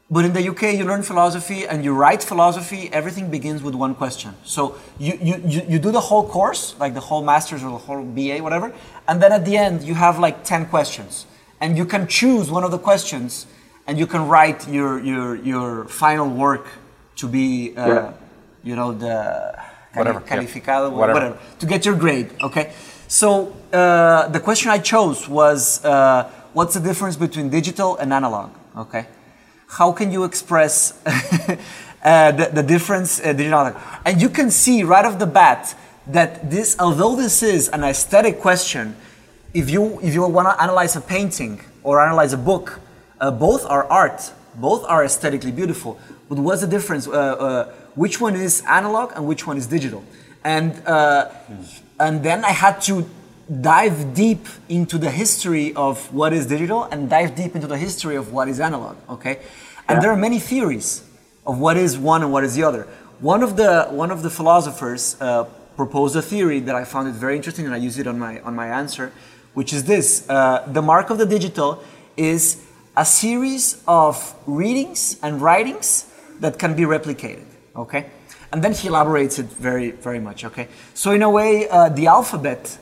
[0.09, 2.89] but in the UK, you learn philosophy and you write philosophy.
[2.91, 4.33] Everything begins with one question.
[4.43, 7.77] So you, you, you, you do the whole course, like the whole master's or the
[7.77, 8.73] whole BA, whatever,
[9.07, 11.25] and then at the end you have like ten questions,
[11.61, 13.47] and you can choose one of the questions
[13.87, 16.67] and you can write your your your final work
[17.15, 18.13] to be uh, yeah.
[18.63, 19.55] you know the
[19.93, 20.95] whatever calificado yeah.
[20.95, 21.19] whatever.
[21.19, 21.39] whatever.
[21.59, 22.73] to get your grade okay
[23.07, 28.51] so uh, the question i chose was uh, what's the difference between digital and analog
[28.77, 29.07] okay
[29.67, 35.05] how can you express uh, the, the, difference uh, digital and you can see right
[35.05, 35.75] off the bat
[36.07, 38.95] that this although this is an aesthetic question
[39.53, 42.79] if you if you want to analyze a painting or analyze a book
[43.21, 45.99] uh, both are art, both are aesthetically beautiful.
[46.27, 47.07] But what's the difference?
[47.07, 50.03] Uh, uh, which one is analog and which one is digital?
[50.43, 51.81] And mm.
[51.99, 53.07] and then I had to
[53.61, 58.15] dive deep into the history of what is digital and dive deep into the history
[58.15, 58.97] of what is analog.
[59.09, 59.39] Okay,
[59.87, 59.99] and yeah.
[59.99, 61.03] there are many theories
[61.45, 62.87] of what is one and what is the other.
[63.19, 65.43] One of the one of the philosophers uh,
[65.75, 68.39] proposed a theory that I found it very interesting, and I use it on my
[68.41, 69.11] on my answer,
[69.53, 71.83] which is this: uh, the mark of the digital
[72.17, 77.45] is a series of readings and writings that can be replicated.
[77.75, 78.07] Okay?
[78.51, 80.43] And then he elaborates it very, very much.
[80.43, 80.67] Okay?
[80.93, 82.77] So, in a way, uh, the alphabet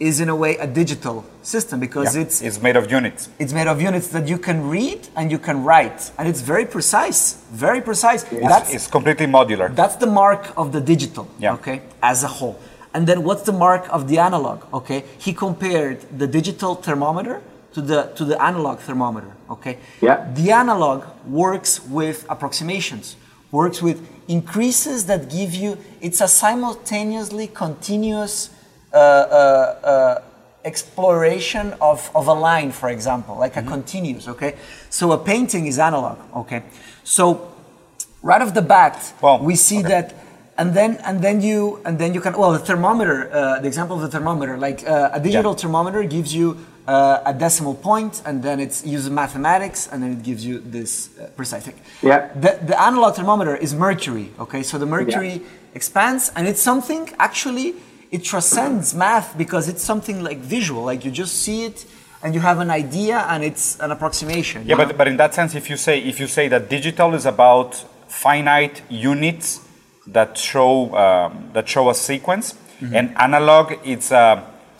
[0.00, 2.22] is in a way a digital system because yeah.
[2.22, 3.28] it's it's made of units.
[3.38, 6.66] It's made of units that you can read and you can write, and it's very
[6.66, 8.24] precise, very precise.
[8.24, 9.74] It's, that's it's completely modular.
[9.74, 11.28] That's the mark of the digital.
[11.38, 11.54] Yeah.
[11.54, 12.58] Okay, as a whole.
[12.92, 14.72] And then what's the mark of the analog?
[14.72, 17.40] Okay, he compared the digital thermometer
[17.74, 19.32] to the to the analog thermometer.
[19.50, 19.78] Okay.
[20.00, 20.30] Yeah.
[20.34, 23.16] The analog works with approximations,
[23.50, 25.76] works with increases that give you.
[26.00, 28.50] It's a simultaneously continuous
[28.92, 30.22] uh, uh, uh,
[30.64, 33.68] exploration of, of a line, for example, like mm-hmm.
[33.68, 34.28] a continuous.
[34.28, 34.56] Okay.
[34.88, 36.18] So a painting is analog.
[36.34, 36.62] Okay.
[37.02, 37.52] So
[38.22, 39.88] right off the bat, well, we see okay.
[39.88, 40.14] that
[40.56, 43.96] and then and then you and then you can well the thermometer uh, the example
[43.96, 45.58] of the thermometer like uh, a digital yeah.
[45.58, 50.22] thermometer gives you uh, a decimal point, and then it uses mathematics, and then it
[50.22, 51.80] gives you this uh, precise thing.
[52.02, 52.30] Yeah.
[52.34, 54.30] The, the analog thermometer is mercury.
[54.38, 55.48] Okay, so the mercury yeah.
[55.74, 57.74] expands, and it's something actually
[58.10, 60.84] it transcends math because it's something like visual.
[60.84, 61.86] Like you just see it,
[62.22, 64.66] and you have an idea, and it's an approximation.
[64.66, 67.26] Yeah, but, but in that sense, if you say if you say that digital is
[67.26, 67.76] about
[68.08, 69.63] finite units
[70.08, 72.94] that show um, that show a sequence, mm-hmm.
[72.94, 74.16] and analog it's a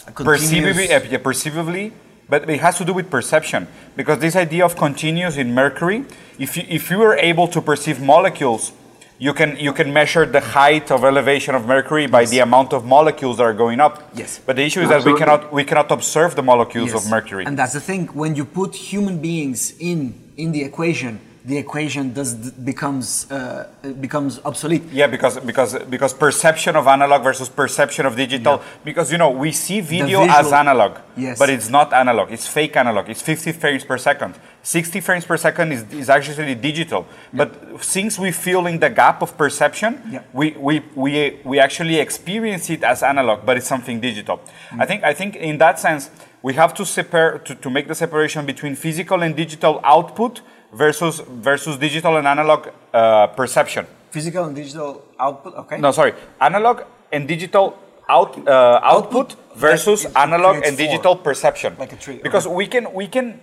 [0.06, 1.92] uh, perceivably, yeah, perceivably,
[2.28, 6.04] but it has to do with perception because this idea of continuous in mercury,
[6.38, 8.72] if you, if you were able to perceive molecules
[9.18, 12.30] you can you can measure the height of elevation of mercury by yes.
[12.30, 14.02] the amount of molecules that are going up.
[14.14, 14.40] Yes.
[14.44, 15.12] But the issue is Absolutely.
[15.12, 17.04] that we cannot we cannot observe the molecules yes.
[17.04, 17.44] of mercury.
[17.44, 18.08] And that's the thing.
[18.08, 19.98] When you put human beings in
[20.36, 23.68] in the equation, the equation does becomes uh,
[24.00, 24.84] becomes obsolete.
[24.90, 28.56] Yeah, because because because perception of analog versus perception of digital.
[28.56, 28.64] Yeah.
[28.82, 31.38] Because you know we see video visual, as analog, yes.
[31.38, 32.32] but it's not analog.
[32.32, 33.10] It's fake analog.
[33.10, 34.36] It's 50 frames per second.
[34.62, 37.06] 60 frames per second is, is actually digital.
[37.32, 37.44] Yeah.
[37.44, 40.22] But since we feel in the gap of perception, yeah.
[40.32, 44.40] we, we, we, we actually experience it as analog, but it's something digital.
[44.70, 44.80] Mm.
[44.80, 47.94] I think I think in that sense we have to separate to, to make the
[47.94, 50.40] separation between physical and digital output
[50.74, 53.86] versus versus digital and analog uh, perception.
[54.10, 55.54] Physical and digital output.
[55.54, 55.78] Okay.
[55.78, 56.82] No, sorry, analog
[57.12, 61.24] and digital out, uh, output, output, versus analog and digital form.
[61.24, 61.76] perception.
[61.78, 62.20] Like a tree.
[62.22, 62.54] Because okay.
[62.54, 63.40] we can we can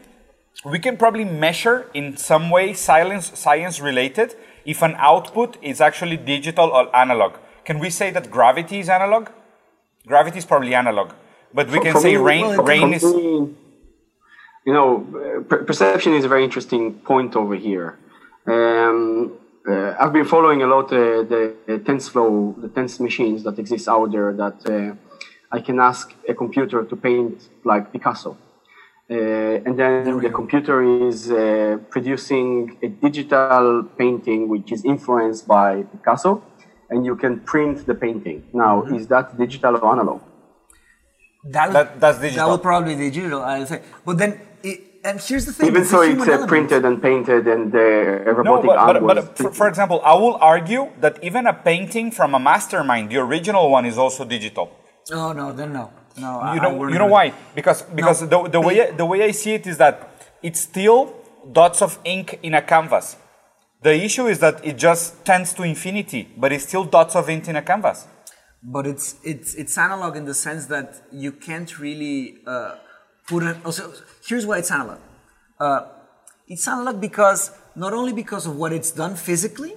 [0.65, 6.17] we can probably measure in some way science science related if an output is actually
[6.17, 7.33] digital or analog.
[7.65, 9.29] Can we say that gravity is analog?
[10.07, 11.11] Gravity is probably analog,
[11.53, 13.03] but we can for say rain well, rain is.
[13.03, 13.55] Me,
[14.65, 17.97] you know, per- perception is a very interesting point over here.
[18.45, 23.59] Um, uh, I've been following a lot uh, the, the TensorFlow, the tense machines that
[23.59, 24.95] exist out there that uh,
[25.51, 28.37] I can ask a computer to paint like Picasso.
[29.09, 29.15] Uh,
[29.65, 36.41] and then the computer is uh, producing a digital painting which is influenced by Picasso,
[36.89, 38.43] and you can print the painting.
[38.53, 38.95] Now, mm-hmm.
[38.95, 40.21] is that digital or analog?
[41.43, 42.45] That, that, that's digital.
[42.45, 43.81] That would probably be digital, I say.
[44.05, 44.39] But then
[45.03, 45.67] and here's the thing.
[45.67, 49.51] Even so, it's uh, printed and painted and uh, robotic no, but, but, but for,
[49.51, 53.85] for, example, I will argue that even a painting from a mastermind, the original one,
[53.85, 54.71] is also digital.
[55.11, 56.53] Oh no, then no, no.
[56.53, 57.33] You know, you know why?
[57.55, 60.09] Because because no, the, the way the way I see it is that
[60.43, 61.13] it's still
[61.51, 63.17] dots of ink in a canvas.
[63.81, 67.47] The issue is that it just tends to infinity, but it's still dots of ink
[67.47, 68.07] in a canvas.
[68.61, 72.37] But it's it's it's analog in the sense that you can't really.
[72.45, 72.75] Uh,
[73.31, 73.57] put it.
[73.67, 73.83] Also,
[74.27, 74.99] here's why it's analog.
[75.65, 75.81] Uh,
[76.53, 77.41] it's analog because
[77.85, 79.73] not only because of what it's done physically,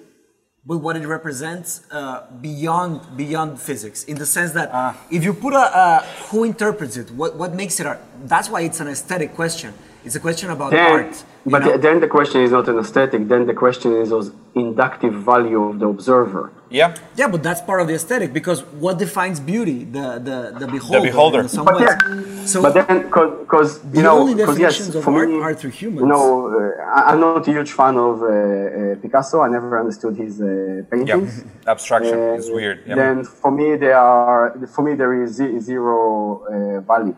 [0.67, 3.99] but what it represents uh, beyond beyond physics.
[4.13, 4.95] In the sense that uh.
[5.17, 5.89] if you put a, a
[6.29, 8.01] who interprets it, what what makes it art.
[8.33, 9.71] That's why it's an aesthetic question.
[10.07, 11.15] It's a question about then, art.
[11.55, 11.77] But know?
[11.87, 13.21] then the question is not an aesthetic.
[13.33, 14.23] Then the question is of
[14.55, 16.45] inductive value of the observer.
[16.75, 16.97] Yeah.
[17.17, 19.79] Yeah, but that's part of the aesthetic because what defines beauty?
[19.97, 20.99] The the the beholder.
[20.99, 21.43] The beholder.
[21.69, 23.03] but, yeah, so but then
[23.45, 26.01] because you know because yes, for art me, are through humans.
[26.03, 29.37] You know, uh, I'm not a huge fan of uh, uh, Picasso.
[29.47, 31.33] I never understood his uh, paintings.
[31.39, 31.73] Yeah.
[31.73, 32.79] Abstraction is weird.
[32.89, 32.97] Yeah.
[32.97, 35.31] Then for me, they are for me there is
[35.69, 35.99] zero
[36.45, 37.17] uh, value.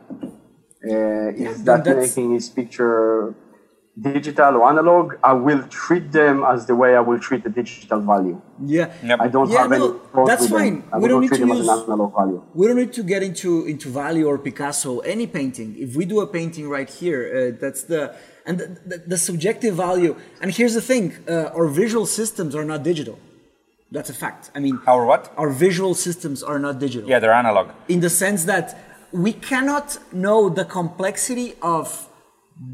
[0.85, 3.35] Uh, is that making his picture
[4.01, 8.01] digital or analog, I will treat them as the way I will treat the digital
[8.01, 8.41] value.
[8.65, 9.21] Yeah, yep.
[9.21, 10.27] I don't yeah, have no, any.
[10.27, 10.85] That's fine.
[10.99, 12.43] we don't need to use analog value.
[12.55, 14.99] We don't need to get into into value or Picasso.
[15.01, 15.77] Any painting.
[15.79, 19.75] If we do a painting right here, uh, that's the and the, the, the, subjective
[19.75, 20.17] value.
[20.41, 23.19] And here's the thing: uh, our visual systems are not digital.
[23.91, 24.51] That's a fact.
[24.55, 25.33] I mean, our what?
[25.37, 27.09] Our visual systems are not digital.
[27.09, 27.71] Yeah, they're analog.
[27.89, 28.79] In the sense that
[29.13, 32.09] we cannot know the complexity of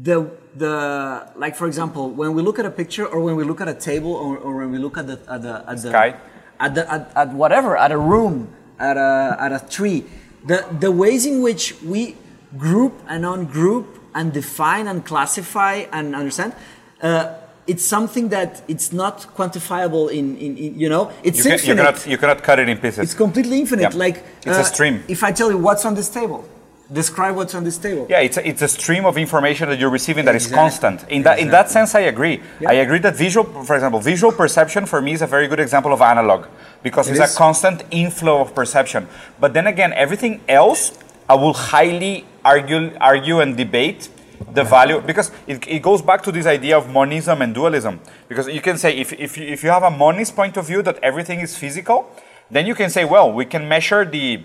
[0.01, 3.59] the the like for example when we look at a picture or when we look
[3.59, 6.15] at a table or, or when we look at the at the at the sky
[6.59, 8.47] at the at, at whatever at a room
[8.79, 10.05] at a at a tree
[10.45, 12.15] the the ways in which we
[12.57, 16.53] group and ungroup and define and classify and understand
[17.01, 17.35] uh,
[17.67, 21.67] it's something that it's not quantifiable in, in, in you know it's you infinite.
[21.67, 22.99] you cannot, you cannot cut it in pieces.
[22.99, 23.93] It's completely infinite.
[23.93, 23.97] Yeah.
[23.97, 25.03] Like it's uh, a stream.
[25.07, 26.47] If I tell you what's on this table,
[26.93, 28.05] describe what's on this table.
[28.09, 30.53] Yeah, it's a, it's a stream of information that you're receiving that exactly.
[30.53, 31.09] is constant.
[31.09, 32.41] In that in that sense, I agree.
[32.59, 32.69] Yeah.
[32.69, 35.91] I agree that visual, for example, visual perception for me is a very good example
[35.91, 36.45] of analog
[36.83, 37.35] because it it's is.
[37.35, 39.07] a constant inflow of perception.
[39.39, 44.09] But then again, everything else, I will highly argue argue and debate
[44.53, 48.47] the value because it, it goes back to this idea of monism and dualism because
[48.47, 50.99] you can say if, if, you, if you have a monist point of view that
[51.01, 52.09] everything is physical
[52.51, 54.43] then you can say well we can measure the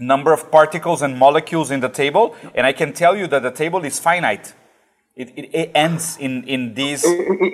[0.00, 3.50] number of particles and molecules in the table and i can tell you that the
[3.50, 4.54] table is finite.
[5.16, 7.02] It, it, it, ends in in these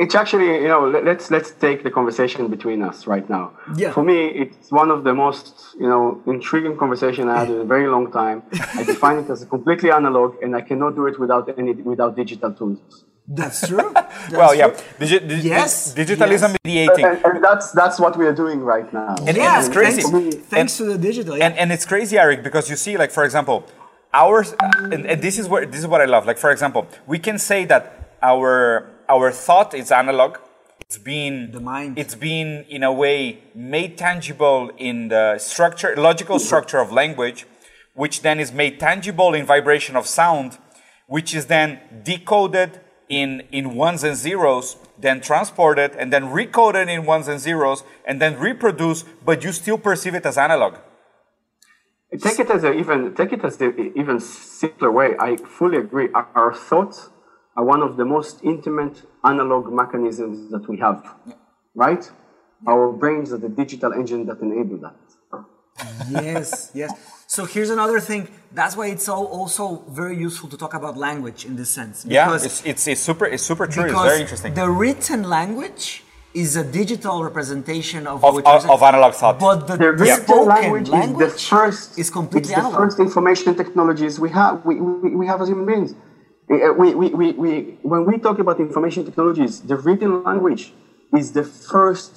[0.05, 3.45] it's actually you know let's let's take the conversation between us right now.
[3.75, 3.93] Yeah.
[3.93, 7.65] for me it's one of the most you know intriguing conversation i had in a
[7.65, 8.39] very long time.
[8.81, 12.15] I define it as a completely analog and i cannot do it without any without
[12.15, 13.93] digital tools that's true.
[13.93, 14.71] That's well, yeah.
[14.99, 15.95] Digi- digi- yes.
[15.95, 16.57] Digitalism yes.
[16.65, 17.05] mediating.
[17.05, 19.15] And, and, that's that's what we are doing right now.
[19.27, 20.03] And, yeah, and it's crazy.
[20.03, 21.37] Thanks, thanks and, to the digital.
[21.37, 21.47] Yeah.
[21.47, 23.65] And, and it's crazy, Eric, because you see, like for example,
[24.13, 26.27] ours and, and, this is what this is what I love.
[26.27, 30.39] Like for example, we can say that our our thought is analog,
[30.81, 31.99] it's been The mind.
[31.99, 37.47] it's been in a way made tangible in the structure logical structure of language
[37.95, 40.59] which then is made tangible in vibration of sound
[41.07, 47.05] which is then decoded in in ones and zeros then transported and then recoded in
[47.05, 50.77] ones and zeros and then reproduced but you still perceive it as analog
[52.21, 55.17] Take it as a even take it as the even simpler way.
[55.19, 56.09] I fully agree.
[56.15, 57.11] Our, our thoughts
[57.57, 61.05] are one of the most intimate analog mechanisms that we have,
[61.75, 62.09] right?
[62.67, 64.97] Our brains are the digital engine that enable that.
[66.09, 67.16] yes, yes.
[67.27, 68.29] So here's another thing.
[68.53, 72.05] That's why it's all also very useful to talk about language in this sense.
[72.07, 76.03] yeah because- it's, it's, it's super it's super true it's very interesting The written language
[76.35, 79.39] is a digital representation of Of- what of- of analog thought.
[79.41, 81.99] But the, The written spoken language, language, is the first.
[82.03, 82.79] is completely it's the analog.
[82.83, 84.55] first information technologies we have.
[84.69, 85.91] We, we, we have as human beings.
[85.95, 87.51] Uh, We, we, we, we,
[87.93, 90.63] when we talk about information technologies, the written language
[91.21, 92.13] is the first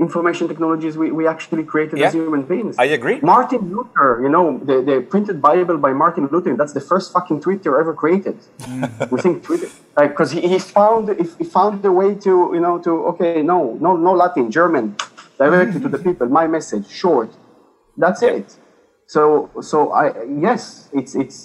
[0.00, 2.74] information technologies we, we actually created as human beings.
[2.78, 3.20] I agree.
[3.20, 7.40] Martin Luther, you know, the, the printed Bible by Martin Luther, that's the first fucking
[7.42, 8.38] Twitter ever created.
[9.10, 11.02] we think Twitter, because he, he found
[11.38, 14.96] he found the way to, you know, to okay, no, no, no Latin, German,
[15.38, 16.26] directly to the people.
[16.28, 17.30] My message, short.
[17.96, 18.56] That's it.
[19.06, 20.04] So, so I
[20.48, 21.38] yes, it's it's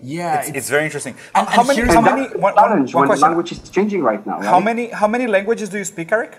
[0.00, 2.64] yeah, it's, it's very interesting And- how many here's how many that's the one, one-
[2.64, 4.38] challenge one when question language is changing right now.
[4.40, 6.32] how many how many languages do you speak eric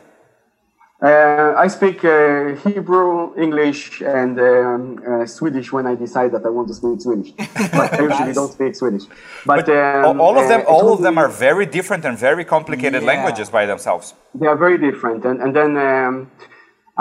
[1.02, 6.50] Uh, I speak uh, Hebrew, English, and um, uh, Swedish when I decide that I
[6.50, 7.32] want to speak Swedish.
[7.80, 9.06] But I usually don't speak Swedish.
[9.46, 12.44] But, But um, all of them, uh, all of them are very different and very
[12.44, 13.12] complicated Yeah.
[13.14, 14.14] languages by themselves.
[14.36, 16.14] They are very different, and and then um,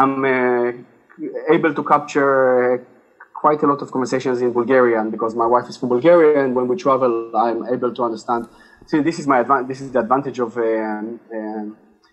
[0.00, 2.78] I'm uh, able to capture uh,
[3.42, 6.66] quite a lot of conversations in Bulgarian because my wife is from Bulgaria, and when
[6.70, 7.12] we travel,
[7.46, 8.42] I'm able to understand.
[8.90, 10.50] See, this is my advan- This is the advantage of.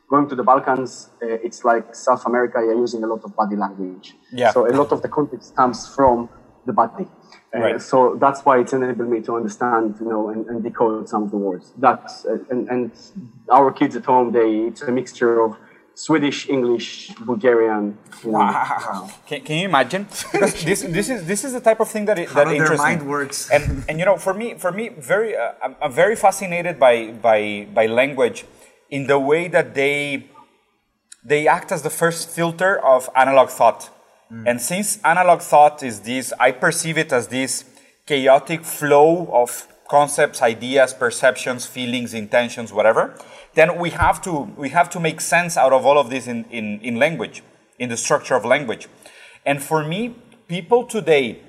[0.07, 2.59] Going to the Balkans, uh, it's like South America.
[2.59, 4.13] You're using a lot of body language.
[4.31, 4.51] Yeah.
[4.51, 6.29] So a lot of the context comes from
[6.65, 7.07] the body.
[7.53, 7.81] Uh, Right.
[7.81, 11.31] So that's why it's enabled me to understand, you know, and, and decode some of
[11.31, 11.71] the words.
[11.77, 12.91] That's uh, and, and
[13.49, 15.55] our kids at home, they it's a mixture of
[15.95, 17.97] Swedish, English, Bulgarian.
[18.23, 18.39] You know.
[18.39, 19.09] Wow.
[19.25, 20.03] Can, can you imagine?
[20.31, 22.77] Because this, this is this is the type of thing that it, that How their
[22.77, 23.07] mind me.
[23.07, 23.49] works.
[23.49, 27.11] And and you know, for me, for me, very, uh, I'm, I'm very fascinated by
[27.11, 28.45] by by language
[28.89, 30.29] in the way that they
[31.23, 33.89] they act as the first filter of analog thought.
[34.31, 34.43] Mm.
[34.47, 37.65] And since analog thought is this, I perceive it as this
[38.05, 43.17] chaotic flow of concepts, ideas, perceptions, feelings, intentions, whatever.
[43.55, 46.45] Then we have to we have to make sense out of all of this in,
[46.45, 47.41] in, in language,
[47.79, 48.87] in the structure of language.
[49.45, 50.15] And for me,
[50.47, 51.39] people today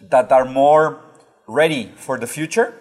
[0.00, 1.00] that are more
[1.46, 2.74] ready for the future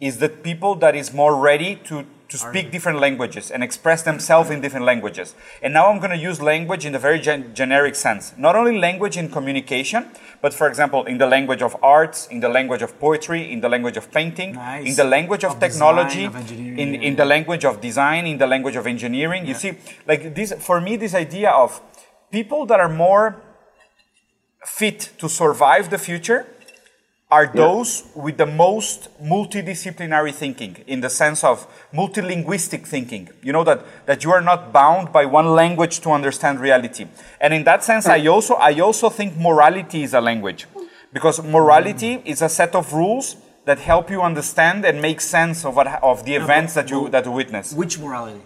[0.00, 4.50] is that people that is more ready to to speak different languages and express themselves
[4.50, 5.34] in different languages.
[5.62, 8.32] And now I'm going to use language in the very gen- generic sense.
[8.38, 10.06] Not only language in communication,
[10.40, 13.68] but for example, in the language of arts, in the language of poetry, in the
[13.68, 14.88] language of painting, Nice.
[14.88, 18.38] in the language of, Of technology, design, of in, in the language of design, in
[18.38, 19.44] the language of engineering.
[19.44, 19.72] You see,
[20.06, 21.80] like this, for me, this idea of
[22.30, 23.42] people that are more
[24.64, 26.46] fit to survive the future
[27.30, 33.28] are those with the most multidisciplinary thinking in the sense of multilinguistic thinking.
[33.42, 37.06] You know that that you are not bound by one language to understand reality.
[37.40, 40.66] And in that sense i also i also think morality is a language.
[41.12, 42.26] Because morality mm-hmm.
[42.26, 46.24] is a set of rules that help you understand and make sense of what of
[46.24, 47.72] the events that you that you witness.
[47.72, 48.42] Which morality?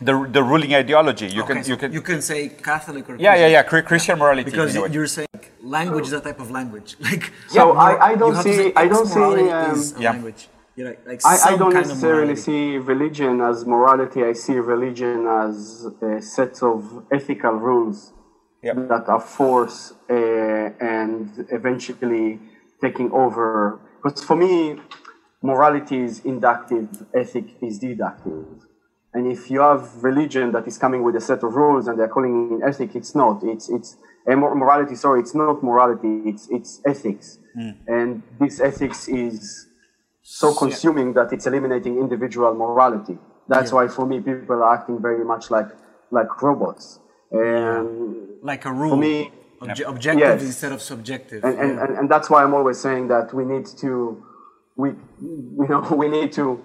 [0.00, 3.16] The, the ruling ideology you Okay, can so you can you can say Catholic or
[3.16, 3.50] yeah yeah Christian.
[3.52, 4.90] yeah Chri- christian morality Because in a way.
[4.92, 5.28] you're saying
[5.62, 6.96] language is a type of language.
[7.08, 10.12] Like So yeah, I- I don't see- I don't see, um, is a Yeah.
[10.12, 10.48] language.
[10.76, 12.40] You know, like I, I don't kind necessarily morality.
[12.76, 14.20] see religion as morality.
[14.30, 15.56] I see religion as
[16.10, 16.78] a set of
[17.18, 18.12] ethical rules
[18.62, 18.74] Yep.
[18.92, 20.14] that are forced uh,
[20.96, 22.26] and eventually
[22.84, 23.80] taking over.
[24.02, 24.80] Because for me,
[25.42, 26.88] morality is inductive,
[27.22, 28.46] ethic is deductive.
[29.14, 32.08] And if you have religion that is coming with a set of rules and they're
[32.08, 33.42] calling it ethic, it's not.
[33.42, 33.96] It's it's
[34.26, 34.94] a morality.
[34.94, 36.22] Sorry, it's not morality.
[36.26, 37.70] It's it's ethics, hmm.
[37.86, 39.66] and this ethics is
[40.22, 43.16] so consuming that it's eliminating individual morality.
[43.48, 45.68] That's why for me people are acting very much like
[46.10, 47.00] like robots.
[47.32, 48.90] And like a rule.
[48.90, 50.42] For me, Obje- objective yes.
[50.42, 51.44] instead of subjective.
[51.44, 51.84] and, and, yeah.
[51.84, 54.22] and, and that's why I'm always saying that we need to
[54.76, 54.90] we
[55.20, 56.62] you know we need to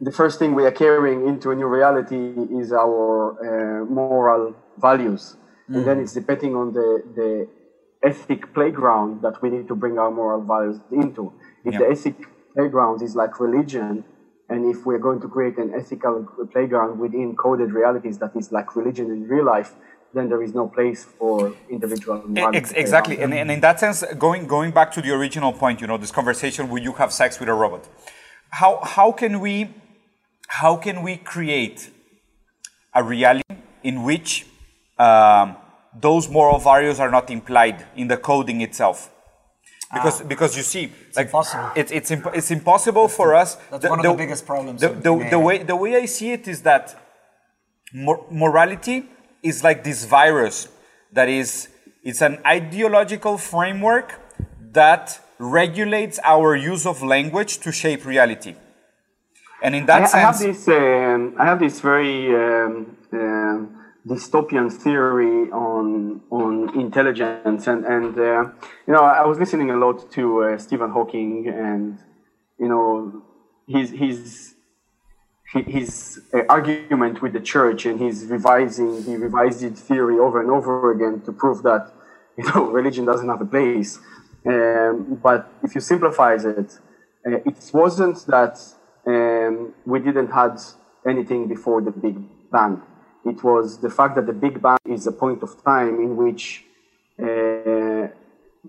[0.00, 2.22] the first thing we are carrying into a new reality
[2.60, 5.36] is our uh, moral values
[5.68, 6.88] and then it's depending on the
[7.20, 7.30] the
[8.10, 11.32] ethic playground that we need to bring our moral values into
[11.64, 11.80] if Yeah.
[11.80, 12.16] the ethic
[12.54, 14.04] playground is like religion
[14.50, 18.74] And if we're going to create an ethical playground within coded realities that is like
[18.80, 19.70] religion in real life,
[20.14, 22.22] then there is no place for individual.
[22.84, 25.98] Exactly, and, and in that sense, going going back to the original point, you know,
[25.98, 27.82] this conversation where you have sex with a robot,
[28.60, 29.54] how how can we
[30.48, 31.90] how can we create
[32.94, 34.46] a reality in which
[34.98, 35.56] um,
[35.94, 39.10] those moral values are not implied in the coding itself?
[39.92, 40.24] Because, ah.
[40.24, 41.70] because you see, it's like impossible.
[41.76, 43.54] It, it's imp- it's impossible that's for the, us.
[43.70, 44.80] That's the, one of the, the biggest problems.
[44.80, 46.98] The, the, the, way the way I see it is that
[47.92, 49.06] mor- morality
[49.42, 50.68] is like this virus
[51.12, 51.68] that is
[52.02, 54.20] it's an ideological framework
[54.72, 58.56] that regulates our use of language to shape reality.
[59.62, 63.78] And in that I, sense, I have this um, I have this very um, um,
[64.06, 68.44] dystopian theory on on intelligence and and uh,
[68.86, 71.98] you know I was listening a lot to uh, Stephen Hawking and
[72.58, 73.22] you know
[73.66, 74.54] he's he's
[75.52, 80.50] his uh, argument with the church and he's revising he revised his theory over and
[80.50, 81.92] over again to prove that
[82.36, 83.98] you know religion doesn't have a place.
[84.46, 86.78] Um, but if you simplify it
[87.26, 88.56] uh, it wasn't that
[89.12, 90.56] um, we didn't had
[91.12, 92.16] anything before the big
[92.52, 92.80] bang
[93.24, 96.64] it was the fact that the big bang is a point of time in which
[97.20, 98.06] uh,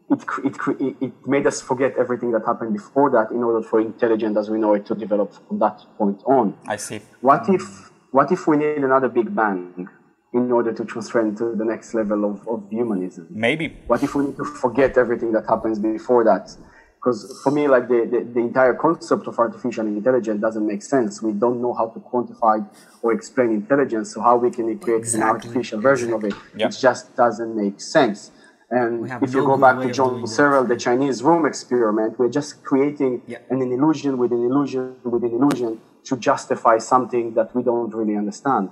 [0.10, 4.38] it, it, it made us forget everything that happened before that in order for intelligence
[4.38, 6.58] as we know it to develop from that point on.
[6.68, 7.02] I see.
[7.22, 9.88] What if, what if we need another big bang
[10.34, 13.28] in order to transcend to the next level of, of humanism?
[13.30, 13.78] Maybe.
[13.88, 16.56] What if we need to forget everything that happens before that?
[17.00, 21.22] Because for me, like the, the, the, entire concept of artificial intelligence doesn't make sense.
[21.22, 22.68] We don't know how to quantify
[23.02, 25.22] or explain intelligence, so how we can create exactly.
[25.22, 26.72] an artificial version of it, yep.
[26.72, 28.32] it just doesn't make sense.
[28.70, 33.22] And if you go back to John Searle, the Chinese room experiment, we're just creating
[33.26, 33.38] yeah.
[33.50, 37.94] an, an illusion with an illusion with an illusion to justify something that we don't
[37.96, 38.70] really understand.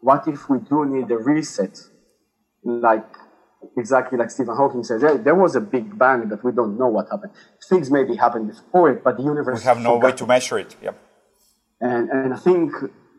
[0.00, 1.80] What if we do need a reset?
[2.62, 3.08] Like
[3.76, 7.08] exactly like Stephen Hawking says, there was a big bang that we don't know what
[7.10, 7.32] happened.
[7.68, 9.60] Things maybe happened before it, but the universe.
[9.60, 10.76] We have no way to measure it.
[10.82, 10.96] Yep.
[11.80, 12.72] And and I think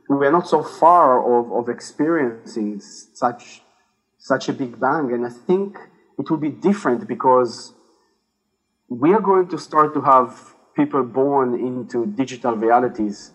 [0.09, 3.61] we are not so far of, of experiencing such
[4.17, 5.11] such a big bang.
[5.13, 5.77] And I think
[6.19, 7.73] it will be different because
[8.89, 13.31] we are going to start to have people born into digital realities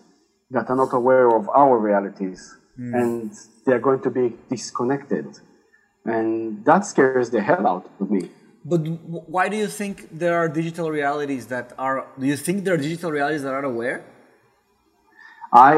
[0.51, 2.93] that are not aware of our realities mm.
[2.93, 3.31] and
[3.65, 5.25] they're going to be disconnected
[6.07, 8.29] and that scares the hell out of me
[8.65, 8.79] but
[9.35, 12.83] why do you think there are digital realities that are do you think there are
[12.89, 14.03] digital realities that are aware
[15.53, 15.75] i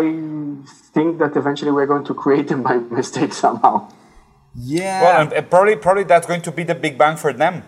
[0.95, 3.75] think that eventually we're going to create them by mistake somehow
[4.55, 5.01] yeah.
[5.01, 7.63] Well, and uh, probably probably that's going to be the big bang for them,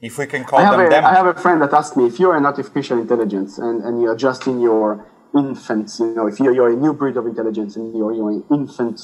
[0.00, 1.04] if we can call them a, them.
[1.04, 4.16] I have a friend that asked me if you're an artificial intelligence and, and you're
[4.16, 5.06] just in your
[5.36, 8.44] infants, you know, if you're, you're a new breed of intelligence and you're, you're in
[8.50, 9.00] infant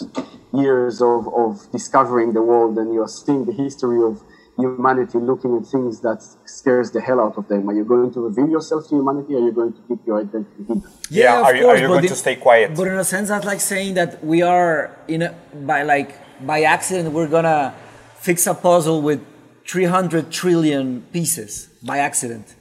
[0.53, 4.23] years of, of discovering the world and you're seeing the history of
[4.57, 7.69] humanity looking at things that scares the hell out of them.
[7.69, 10.21] Are you going to reveal yourself to humanity or are you going to keep your
[10.21, 10.83] identity hidden?
[11.11, 12.77] Yeah, yeah are, you, are you going in, to stay quiet?
[12.77, 16.63] But in a sense, that's like saying that we are in a, by like by
[16.63, 17.75] accident we're gonna
[18.17, 19.25] fix a puzzle with
[19.67, 22.55] 300 trillion pieces by accident.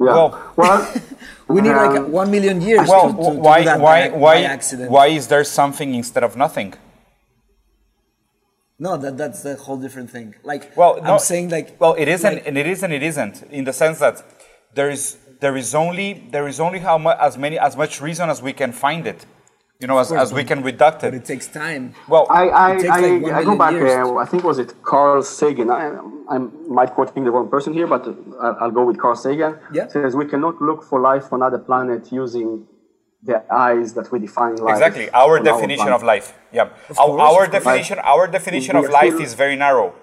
[0.00, 0.14] Yeah.
[0.14, 0.94] Well, well
[1.48, 4.08] we need um, like one million years well, to, to, to why, do that why,
[4.08, 4.90] by, why, by accident.
[4.90, 6.74] Why is there something instead of nothing?
[8.78, 10.36] No, that, that's a whole different thing.
[10.44, 13.02] Like, well, no, I'm saying like, well, it isn't, like, and it is, and it
[13.02, 14.22] isn't, in the sense that
[14.74, 18.30] there is, there is only, there is only how much, as many, as much reason
[18.30, 19.26] as we can find it
[19.80, 21.12] you know, as, as we can reduct it.
[21.12, 21.94] But it takes time.
[22.08, 23.74] Well, I I, I, like I go back.
[23.74, 25.70] Uh, I think was it Carl Sagan.
[25.70, 25.96] I,
[26.30, 28.06] I might quoting the wrong person here, but
[28.40, 29.58] I'll, I'll go with Carl Sagan.
[29.72, 29.88] Yeah.
[29.88, 32.66] Says we cannot look for life on other planet using
[33.22, 34.76] the eyes that we define life.
[34.76, 36.34] Exactly, our definition our of life.
[36.52, 39.94] Yeah, of our, our definition, our definition of life is very narrow.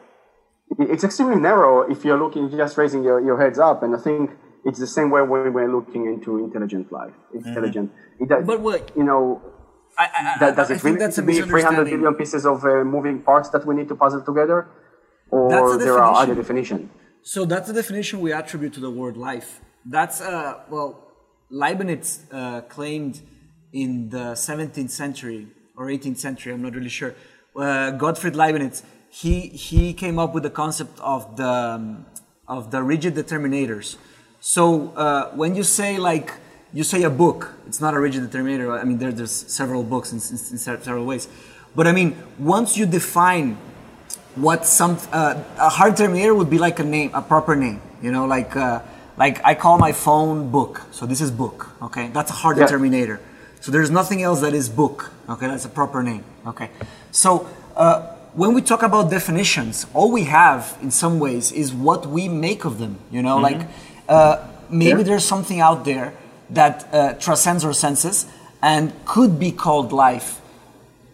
[0.79, 4.31] It's extremely narrow if you're looking, just raising your, your heads up, and I think
[4.65, 7.91] it's the same way when we're looking into intelligent life, intelligent.
[8.19, 8.33] Mm-hmm.
[8.33, 9.41] It, but what you know,
[9.97, 13.49] I, I, does it really need to be 300 billion pieces of uh, moving parts
[13.49, 14.67] that we need to puzzle together?
[15.35, 16.89] Or there are other definitions?
[17.21, 19.61] So that's the definition we attribute to the word life.
[19.85, 20.89] That's, uh, well,
[21.49, 23.21] Leibniz uh, claimed
[23.73, 27.15] in the 17th century or 18th century, I'm not really sure.
[27.55, 32.05] Uh, Gottfried Leibniz, he, he came up with the concept of the, um,
[32.47, 33.97] of the rigid determinators.
[34.39, 36.31] So uh, when you say like,
[36.73, 38.79] you say a book, it's not a rigid determinator.
[38.79, 41.27] I mean, there, there's several books in, in, in, several ways.
[41.75, 43.57] But I mean, once you define
[44.35, 47.81] what some uh, a hard determinator would be like a name, a proper name.
[48.01, 48.81] You know, like uh,
[49.17, 50.81] like I call my phone book.
[50.91, 51.69] So this is book.
[51.81, 52.65] Okay, that's a hard yeah.
[52.65, 53.19] determinator.
[53.61, 55.11] So there's nothing else that is book.
[55.29, 56.23] Okay, that's a proper name.
[56.47, 56.69] Okay,
[57.11, 57.47] so.
[57.75, 62.27] Uh, when we talk about definitions, all we have in some ways is what we
[62.27, 62.99] make of them.
[63.09, 63.59] You know, mm-hmm.
[63.59, 63.67] like
[64.09, 65.03] uh, maybe yeah.
[65.03, 66.13] there's something out there
[66.49, 68.25] that uh, transcends our senses
[68.61, 70.41] and could be called life.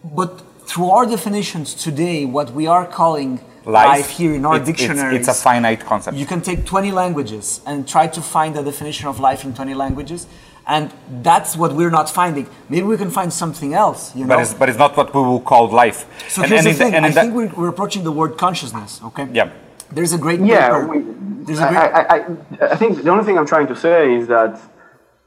[0.04, 0.42] But
[0.72, 5.20] through our definitions today, what we are calling life, life here in our it's, dictionaries,
[5.20, 6.16] it's, it's, a finite concept.
[6.16, 9.74] You can take 20 languages and try to find a definition of life in 20
[9.74, 10.26] languages.
[10.66, 10.90] And
[11.22, 12.48] that's what we're not finding.
[12.70, 14.36] Maybe we can find something else, you know.
[14.36, 16.06] But it's, but it's not what we will call life.
[16.28, 16.94] So and, here's and the thing.
[16.94, 19.00] I think we're, we're, approaching the word consciousness.
[19.02, 19.28] Okay.
[19.32, 19.50] Yeah.
[19.90, 20.86] There's a great yeah, paper.
[20.86, 20.98] We,
[21.44, 24.28] There's a great I, I, I, think the only thing I'm trying to say is
[24.28, 24.58] that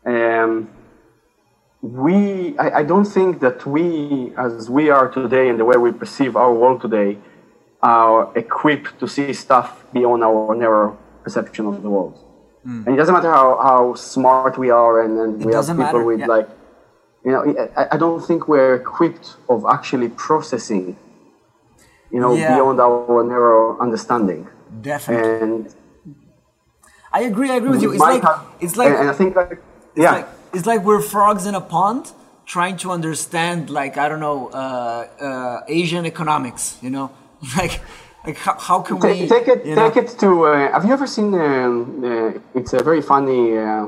[0.06, 0.70] um,
[1.86, 2.58] we.
[2.58, 6.36] I, I don't think that we, as we are today, and the way we perceive
[6.36, 7.18] our world today,
[7.82, 12.16] are equipped to see stuff beyond our narrow perception of the world.
[12.66, 12.86] Mm.
[12.86, 16.04] And it doesn't matter how, how smart we are and, and we have people matter.
[16.04, 16.36] with yeah.
[16.36, 16.50] like,
[17.24, 20.98] you know, I, I, don't think we're equipped of actually processing,
[22.12, 22.56] you know, yeah.
[22.56, 24.48] beyond our narrow understanding.
[24.82, 25.48] Definitely.
[25.48, 25.76] And
[27.12, 27.50] I agree.
[27.52, 27.92] I agree with you.
[27.92, 29.62] It's like have, it's like, and, and I think like,
[29.96, 32.12] yeah, like, it's like we're frogs in a pond
[32.46, 36.78] trying to understand, like I don't know, uh, uh, Asian economics.
[36.82, 37.12] You know,
[37.58, 37.82] like
[38.26, 39.64] like how, how can take, we take it?
[39.64, 40.02] Take know?
[40.02, 40.46] it to.
[40.46, 41.34] Uh, have you ever seen?
[41.34, 43.58] Um, uh, it's a very funny.
[43.58, 43.88] Uh,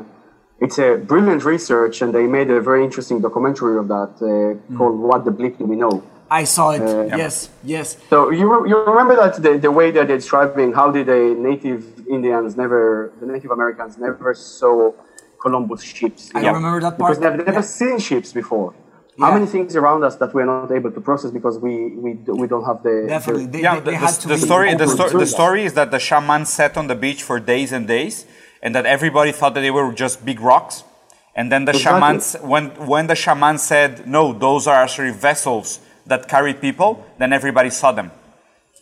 [0.59, 4.77] it's a brilliant research, and they made a very interesting documentary of that mm.
[4.77, 6.81] called "What the Bleep Do We Know." I saw it.
[6.81, 7.97] Uh, yes, yes.
[8.09, 12.05] So you you remember that the, the way that they're describing how did the native
[12.07, 14.91] Indians never, the Native Americans never saw
[15.41, 16.31] Columbus ships?
[16.33, 17.19] I remember that part.
[17.19, 17.79] Because they've never yeah.
[17.79, 18.73] seen ships before.
[19.17, 19.25] Yeah.
[19.25, 22.47] How many things around us that we're not able to process because we we, we
[22.47, 25.09] don't have the definitely the, they, yeah they, they the, the, the story the, sto-
[25.09, 28.25] the story is that the shaman sat on the beach for days and days
[28.61, 30.83] and that everybody thought that they were just big rocks
[31.35, 31.99] and then the exactly.
[31.99, 37.33] shamans when when the shaman said no those are actually vessels that carry people then
[37.33, 38.11] everybody saw them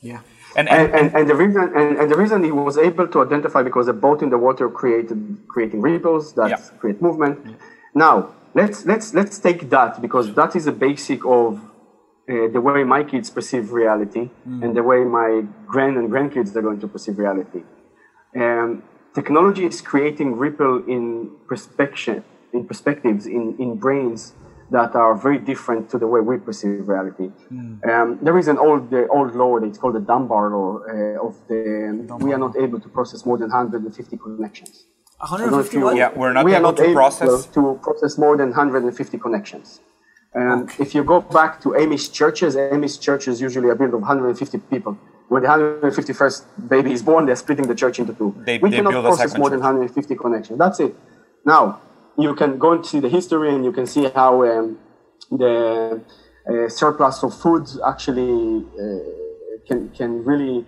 [0.02, 0.20] yeah
[0.56, 3.62] and and, and, and, the reason and, and, the reason he was able to identify
[3.62, 6.78] because the boat in the water created creating ripples that yeah.
[6.80, 7.38] create movement
[7.94, 11.60] now let's let's let's take that because that is a basic of
[12.28, 14.64] uh, the way my kids perceive reality mm.
[14.64, 17.62] and the way my grand and grandkids are going to perceive reality.
[18.36, 18.82] Um,
[19.14, 24.34] technology is creating ripple in perspective, in perspectives, in, in brains
[24.72, 27.32] that are very different to the way we perceive reality.
[27.52, 27.88] Mm.
[27.88, 31.36] Um, there is an old uh, old law, it's called the Dunbar law uh, of
[31.48, 32.18] the, Dunbar.
[32.18, 34.86] we are not able to process more than 150 connections.
[35.20, 35.96] 151?
[35.96, 39.82] Yeah, we're not we able not to able process to process more than 150 connections.
[40.34, 40.84] And okay.
[40.84, 44.98] if you go back to Amish churches, Amish churches usually are built of 150 people.
[45.30, 48.36] When the 151st baby is born, they're splitting the church into two.
[48.46, 50.60] They, we they cannot process more than 150 connections.
[50.60, 50.96] That's it.
[51.46, 51.82] Now,
[52.18, 54.80] you can go and see the history and you can see how um,
[55.32, 56.02] the
[56.50, 59.00] uh, surplus of food actually uh,
[59.68, 60.66] can, can really.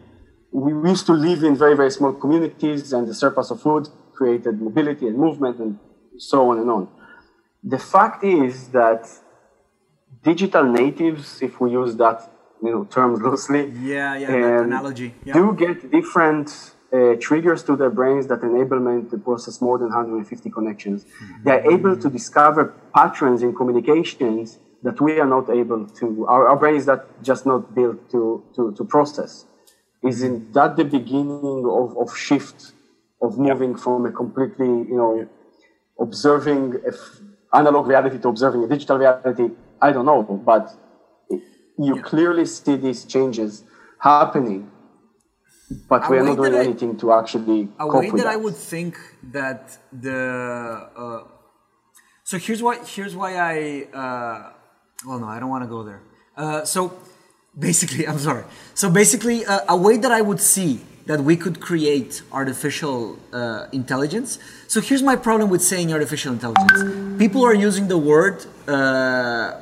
[0.51, 4.59] We used to live in very, very small communities, and the surplus of food created
[4.61, 5.77] mobility and movement and
[6.17, 6.87] so on and on.
[7.63, 9.07] The fact is that
[10.23, 12.31] digital natives, if we use that
[12.63, 15.33] you know term loosely, yeah, yeah, um, analogy, yeah.
[15.33, 19.88] do get different uh, triggers to their brains that enable them to process more than
[19.88, 21.03] 150 connections.
[21.03, 21.43] Mm-hmm.
[21.43, 26.25] They are able to discover patterns in communications that we are not able to.
[26.27, 29.45] Our, our brain is that just not built to to, to process.
[30.03, 32.73] Isn't that the beginning of, of shift
[33.21, 33.79] of moving yep.
[33.79, 35.27] from a completely, you know,
[35.99, 36.75] observing
[37.53, 39.49] analog reality to observing a digital reality.
[39.81, 40.73] I don't know, but
[41.29, 42.01] you yeah.
[42.01, 43.63] clearly see these changes
[43.99, 44.71] happening,
[45.70, 47.70] but we are not doing anything I, to actually.
[47.80, 48.97] A way that, that, I would think
[49.32, 50.89] that the.
[50.95, 51.24] Uh,
[52.24, 52.84] so here's why.
[52.86, 53.88] Here's why I.
[53.93, 54.53] Uh,
[55.05, 56.01] well, no, I don't want to go there.
[56.36, 56.97] Uh, so
[57.57, 58.45] basically, I'm sorry.
[58.74, 63.68] So basically, uh, a way that I would see that we could create artificial uh,
[63.72, 64.39] intelligence.
[64.68, 67.18] So here's my problem with saying artificial intelligence.
[67.18, 69.59] People are using the word uh,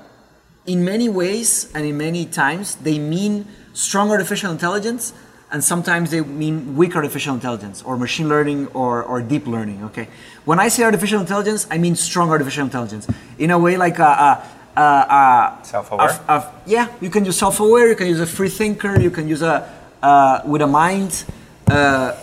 [0.66, 2.76] in many ways and in many times.
[2.76, 5.14] They mean strong artificial intelligence,
[5.52, 9.84] and sometimes they mean weak artificial intelligence or machine learning or, or deep learning.
[9.86, 10.08] Okay,
[10.46, 14.43] when I say artificial intelligence, I mean strong artificial intelligence in a way like a,
[14.76, 16.52] a, a, self-aware.
[16.66, 17.89] yeah, you can use self-aware.
[17.89, 19.00] You can use a free thinker.
[19.00, 19.72] You can use a
[20.02, 21.26] uh, with a mind
[21.68, 22.16] uh,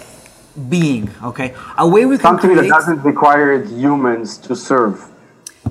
[0.68, 1.10] being.
[1.22, 5.08] Okay, a way we can something create, that doesn't require humans to serve.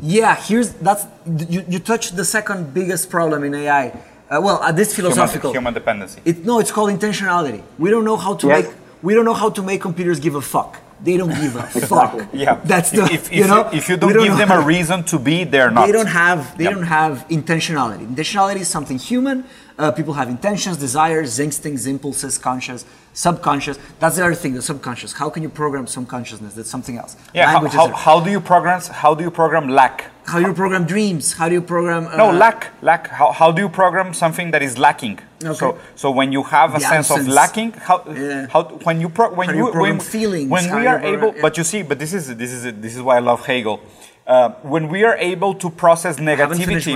[0.02, 1.06] Yeah, here's that's
[1.50, 3.94] you, you touched the second biggest problem in AI.
[4.32, 6.22] Uh, well, at this philosophical human, human dependency.
[6.24, 7.62] It, no, it's called intentionality.
[7.78, 8.66] We don't know how to yes.
[8.66, 10.80] make we don't know how to make computers give a fuck.
[11.04, 12.28] They don't give a fuck.
[12.34, 15.04] yeah, that's the if, if you know if you don't, don't give them a reason
[15.06, 15.88] to be, they're not.
[15.88, 16.74] They don't have they yep.
[16.74, 18.06] don't have intentionality.
[18.08, 19.46] Intentionality is something human.
[19.78, 23.80] Uh, people have intentions, desires, instincts, impulses, conscious, subconscious.
[24.00, 25.14] That's the other thing, the subconscious.
[25.14, 26.54] How can you program subconsciousness?
[26.54, 27.16] That's something else.
[27.34, 27.52] Yeah.
[27.52, 28.80] how, how, how, do you program?
[28.82, 30.12] How do you program lack?
[30.26, 31.34] How do you program dreams?
[31.34, 32.08] How do you program?
[32.08, 33.08] Uh, no, lack, lack.
[33.08, 35.20] How, how do you program something that is lacking?
[35.44, 35.58] Okay.
[35.58, 37.28] So, so when you have a the sense absence.
[37.28, 38.48] of lacking, how, yeah.
[38.48, 41.42] how when you pro, when how you, you when, feelings, when we are able, yeah.
[41.42, 43.82] but you see, but this is this is this is why I love Hegel.
[44.28, 46.94] Uh, when we are able to process negativity,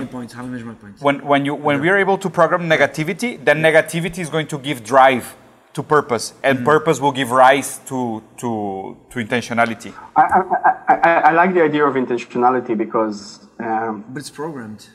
[1.01, 1.81] when when you when yeah.
[1.81, 5.35] we are able to program negativity, then negativity is going to give drive
[5.73, 6.65] to purpose, and mm-hmm.
[6.65, 9.93] purpose will give rise to to to intentionality.
[10.15, 13.39] I, I, I, I like the idea of intentionality because.
[13.57, 14.87] Um, but it's programmed.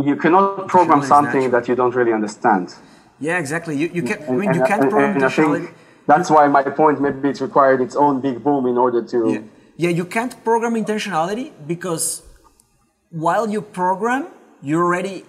[0.00, 2.74] You cannot program something that you don't really understand.
[3.20, 3.76] Yeah, exactly.
[3.76, 4.22] You, you can.
[4.28, 5.74] I mean, you can't program and, intentionality.
[6.06, 7.00] That's why my point.
[7.00, 9.32] Maybe it's required its own big boom in order to.
[9.32, 9.40] Yeah
[9.76, 12.22] yeah, you can't program intentionality because
[13.10, 14.28] while you program,
[14.62, 15.24] you're already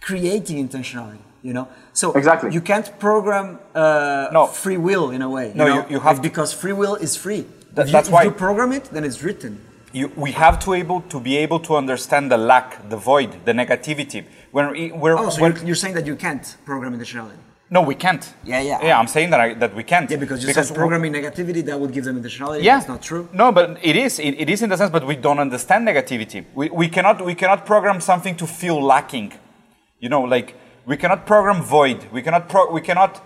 [0.00, 1.24] creating intentionality.
[1.42, 4.46] You know, so exactly you can't program uh, no.
[4.46, 5.48] free will in a way.
[5.48, 5.74] You no, know?
[5.74, 7.46] you, you have like because free will is free.
[7.74, 9.60] That, that's why you program it, then it's written.
[9.92, 13.52] You, we have to able to be able to understand the lack, the void, the
[13.52, 14.24] negativity.
[14.50, 17.38] When we're, oh, so when, you're, you're saying that you can't program intentionality.
[17.68, 18.32] No, we can't.
[18.44, 18.80] Yeah, yeah.
[18.80, 20.08] Yeah, I'm saying that I, that we can't.
[20.08, 22.62] Yeah, because you because said programming negativity that would give them intentionality.
[22.62, 23.28] Yeah, that's not true.
[23.32, 24.20] No, but it is.
[24.20, 26.44] It, it is in the sense, but we don't understand negativity.
[26.54, 29.32] We, we cannot we cannot program something to feel lacking.
[29.98, 30.54] You know, like
[30.86, 32.06] we cannot program void.
[32.12, 33.20] We cannot pro, we cannot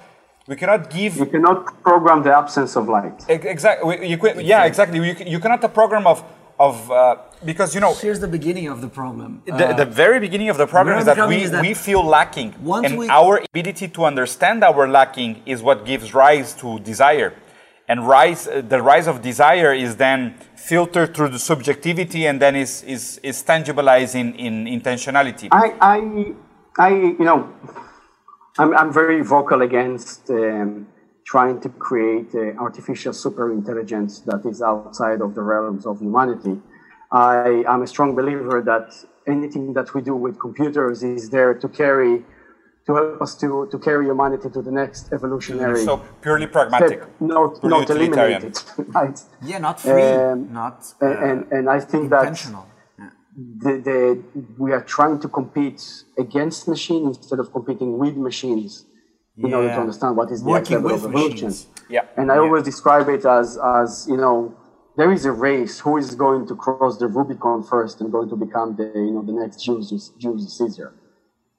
[0.46, 1.18] we cannot give.
[1.18, 3.22] You cannot program the absence of light.
[3.28, 4.08] Exactly.
[4.08, 4.98] You, yeah, exactly.
[5.06, 6.24] You, you cannot a program of
[6.60, 9.42] of uh, because you know here's the beginning of the problem.
[9.46, 12.04] the, uh, the very beginning of the problem is that, we, is that we feel
[12.04, 12.54] lacking.
[12.86, 13.08] and we...
[13.08, 17.32] our ability to understand our lacking is what gives rise to desire.
[17.88, 20.20] And rise uh, the rise of desire is then
[20.54, 25.48] filtered through the subjectivity and then is is, is tangibilized in, in intentionality.
[25.50, 25.98] I i
[26.86, 26.90] i
[27.20, 27.38] you know
[28.58, 30.86] i'm, I'm very vocal against um,
[31.30, 36.54] trying to create an artificial super intelligence that is outside of the realms of humanity.
[37.12, 38.88] I am a strong believer that
[39.34, 42.24] anything that we do with computers is there to carry
[42.86, 45.84] to help us to, to carry humanity to the next evolutionary.
[45.84, 47.02] So purely pragmatic.
[47.02, 48.58] Step, not purely not eliminate it,
[48.98, 49.18] right?
[49.50, 52.34] Yeah, not free, um, not uh, and, and I think that
[53.64, 53.98] the, the,
[54.58, 55.82] we are trying to compete
[56.18, 58.86] against machines instead of competing with machines
[59.42, 59.56] in yeah.
[59.56, 61.52] order to understand what is the Working level of evolution.
[61.88, 62.02] Yeah.
[62.16, 62.40] And I yeah.
[62.42, 64.54] always describe it as, as, you know,
[64.96, 65.80] there is a race.
[65.80, 69.22] Who is going to cross the Rubicon first and going to become the, you know,
[69.22, 70.92] the next Julius, Julius Caesar?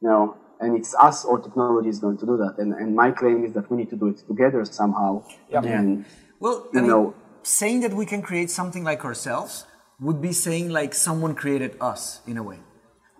[0.01, 2.55] You know, and it's us or technology is going to do that.
[2.59, 5.23] And, and my claim is that we need to do it together somehow.
[5.49, 5.63] Yeah.
[5.63, 6.05] And,
[6.39, 9.65] well, I you mean, know, saying that we can create something like ourselves
[9.99, 12.59] would be saying like someone created us in a way.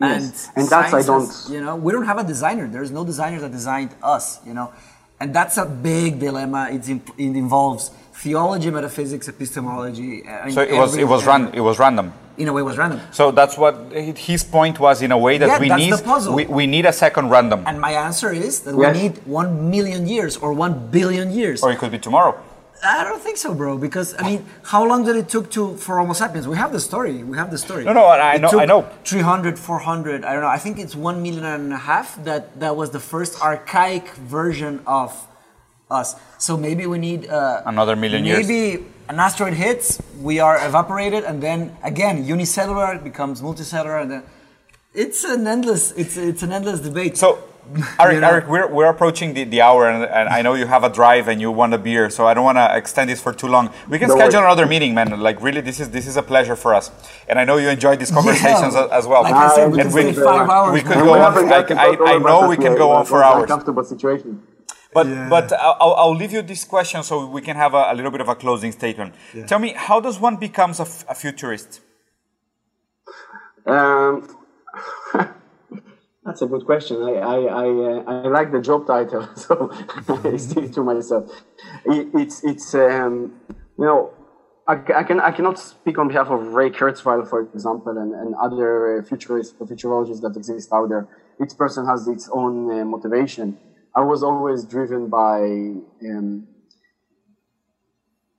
[0.02, 0.48] Yes.
[0.50, 1.32] And, and that's I don't.
[1.50, 2.68] you know, we don't have a designer.
[2.68, 4.46] There's no designer that designed us.
[4.46, 4.74] You know,
[5.20, 6.70] and that's a big dilemma.
[6.72, 10.28] It's it involves theology, metaphysics, epistemology.
[10.28, 12.14] Uh, so it was it was ran, it was random.
[12.38, 13.00] In a way, it was random.
[13.12, 15.02] So that's what his point was.
[15.02, 15.94] In a way, that yeah, we need
[16.38, 17.64] we, we need a second random.
[17.68, 18.96] And my answer is that yes.
[18.96, 21.62] we need one million years or one billion years.
[21.62, 22.42] Or it could be tomorrow.
[22.84, 23.78] I don't think so, bro.
[23.78, 26.48] Because I mean, how long did it took to for Homo sapiens?
[26.48, 27.24] We have the story.
[27.24, 27.84] We have the story.
[27.86, 28.60] No, no, I it know.
[28.60, 28.90] I know.
[29.04, 30.26] 300, 400.
[30.26, 30.48] I don't know.
[30.48, 32.24] I think it's one million and a half.
[32.24, 35.28] That that was the first archaic version of
[35.90, 36.16] us.
[36.38, 38.48] So maybe we need uh, another million maybe years.
[38.48, 44.24] Maybe an asteroid hits, we are evaporated, and then again unicellular becomes multicellular, and then
[44.94, 45.92] it's an endless.
[45.92, 47.18] It's it's an endless debate.
[47.18, 47.44] So
[48.00, 48.30] Eric, you know?
[48.30, 51.28] Eric, we're, we're approaching the, the hour, and, and, I know you have a drive
[51.28, 53.72] and you want a beer, so I don't want to extend this for too long.
[53.90, 55.20] We can schedule another meeting, man.
[55.20, 56.92] Like, really, this is this is a pleasure for us,
[57.30, 58.88] and I know you enjoyed these conversations yeah.
[58.92, 59.24] as well.
[59.24, 60.74] Like I said, we, and we, five hours.
[60.74, 61.50] We could go on.
[61.50, 63.48] Like, I, I know we can go on for hours.
[63.48, 64.42] Comfortable situation.
[64.94, 65.30] But yeah.
[65.30, 68.22] but I'll, I'll leave you this question so we can have a, a little bit
[68.22, 69.16] of a closing statement.
[69.34, 69.46] Yeah.
[69.46, 71.82] Tell me, how does one becomes a, a futurist?
[73.66, 74.28] Um,
[76.24, 77.02] That's a good question.
[77.02, 79.72] I I, I, uh, I like the job title, so
[80.08, 81.44] I stick to myself.
[81.86, 84.14] It, it's it's um, you know
[84.68, 88.36] I, I, can I cannot speak on behalf of Ray Kurzweil, for example, and, and
[88.36, 91.08] other uh, futurists futurologists that exist out there.
[91.44, 93.58] Each person has its own uh, motivation.
[93.96, 96.48] I was always driven by um,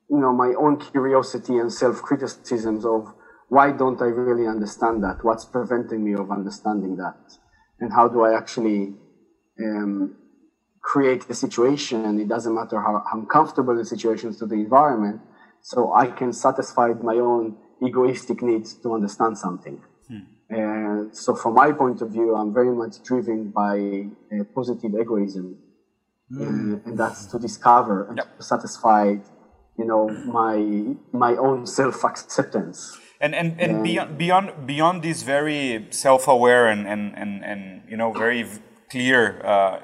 [0.09, 3.13] you know my own curiosity and self criticisms of
[3.49, 5.25] why don't I really understand that?
[5.25, 7.42] What's preventing me of understanding that?
[7.83, 8.95] And how do I actually
[9.59, 10.17] um,
[10.83, 12.05] create the situation.
[12.05, 15.21] And it doesn't matter how uncomfortable the situation is to the environment
[15.63, 19.81] so I can satisfy my own egoistic needs to understand something.
[20.09, 20.19] Hmm.
[20.51, 24.09] And so, from my point of view, I'm very much driven by
[24.55, 25.57] positive egoism,
[26.31, 26.85] mm.
[26.85, 28.37] and that's to discover and yep.
[28.37, 29.05] to satisfy,
[29.79, 30.57] you know, my
[31.13, 32.99] my own self acceptance.
[33.23, 37.83] And and, and, and beyond beyond beyond this very self aware and, and, and, and
[37.89, 38.45] you know very
[38.91, 39.79] clear uh,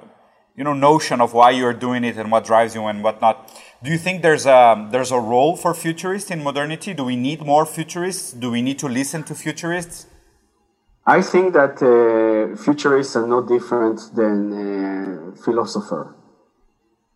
[0.57, 3.36] you know notion of why you're doing it and what drives you and whatnot.
[3.84, 6.95] Do you think there's a there's a role for futurists in modernity?
[6.95, 8.32] Do we need more futurists?
[8.32, 10.09] Do we need to listen to futurists?
[11.07, 16.16] I think that uh, futurists are no different than uh, philosopher.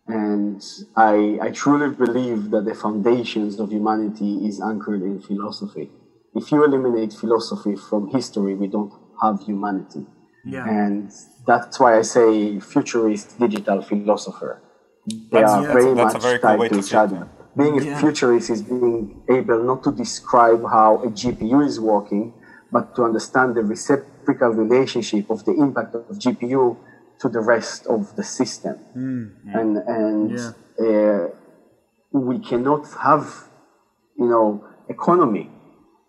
[0.07, 0.61] And
[0.95, 5.91] I, I truly believe that the foundations of humanity is anchored in philosophy.
[6.35, 10.05] If you eliminate philosophy from history, we don't have humanity.
[10.45, 10.67] Yeah.
[10.67, 11.11] And
[11.45, 14.61] that's why I say futurist digital philosopher.
[15.05, 17.29] They that's, are yeah, very much very tied cool to each other.
[17.55, 17.97] Being yeah.
[17.97, 22.33] a futurist is being able not to describe how a GPU is working,
[22.71, 26.77] but to understand the reciprocal relationship of the impact of GPU
[27.19, 28.79] to the rest of the system.
[28.97, 29.31] Mm.
[29.53, 30.85] And, and yeah.
[30.85, 31.27] uh,
[32.11, 33.49] we cannot have,
[34.17, 35.49] you know, economy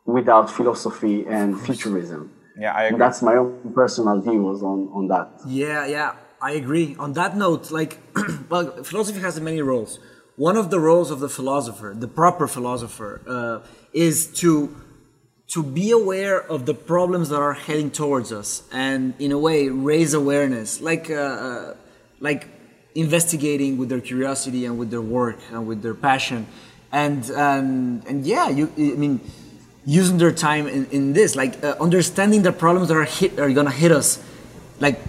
[0.07, 2.33] without philosophy and futurism.
[2.59, 2.99] Yeah, I agree.
[2.99, 5.41] that's my own personal views on, on that.
[5.47, 6.95] Yeah, yeah, I agree.
[6.99, 7.99] On that note, like,
[8.49, 9.99] well, philosophy has many roles.
[10.37, 14.75] One of the roles of the philosopher, the proper philosopher, uh, is to
[15.47, 19.69] to be aware of the problems that are heading towards us and in a way
[19.69, 21.75] raise awareness like uh, uh,
[22.19, 22.49] like
[22.95, 26.47] investigating with their curiosity and with their work and with their passion
[26.91, 29.21] and and, and yeah you i mean
[29.87, 33.51] using their time in, in this like uh, understanding the problems that are hit are
[33.53, 34.23] gonna hit us
[34.81, 35.01] like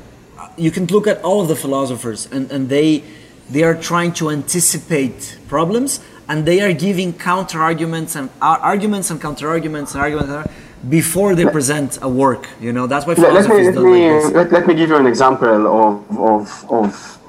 [0.57, 3.03] you can look at all of the philosophers and, and they
[3.49, 9.11] they are trying to anticipate problems and they are giving counter arguments and uh, arguments
[9.11, 10.51] and counter arguments and arguments
[10.89, 12.47] before they present a work.
[12.59, 14.97] You know, that's why philosophy let, me, let, me, like let, let, me give you
[14.97, 17.19] an example of, of, of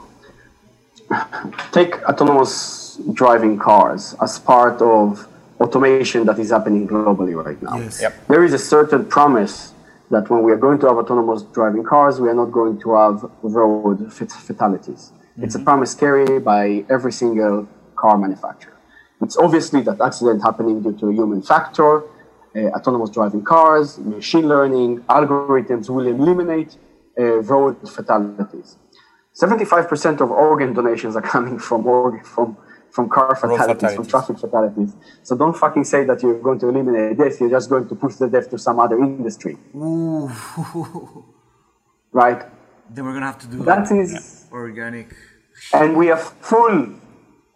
[1.73, 5.27] take autonomous driving cars as part of
[5.61, 7.79] automation that is happening globally right now.
[7.79, 8.03] Yes.
[8.03, 8.27] Yep.
[8.29, 9.73] There is a certain promise
[10.11, 12.95] that when we are going to have autonomous driving cars, we are not going to
[12.95, 15.13] have road fatalities.
[15.13, 15.45] Mm-hmm.
[15.45, 18.77] It's a promise carried by every single car manufacturer.
[19.23, 22.03] It's obviously that accident happening due to a human factor,
[22.55, 26.77] uh, autonomous driving cars, machine learning, algorithms will eliminate
[27.19, 28.77] uh, road fatalities.
[29.35, 32.57] 75% of organ donations are coming from organ, from
[32.97, 34.91] from car fatalities, fatalities, from traffic fatalities.
[35.23, 37.39] So don't fucking say that you're going to eliminate death.
[37.41, 39.55] You're just going to push the death to some other industry.
[39.77, 40.31] Ooh.
[42.13, 42.41] right.
[42.89, 43.89] Then we're gonna have to do that.
[43.89, 45.09] That is organic.
[45.75, 46.79] And we are full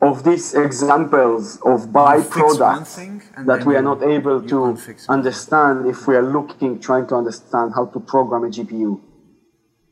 [0.03, 2.93] of these examples of byproducts
[3.51, 4.59] that we are not able to
[5.09, 9.01] understand if we are looking, trying to understand how to program a GPU.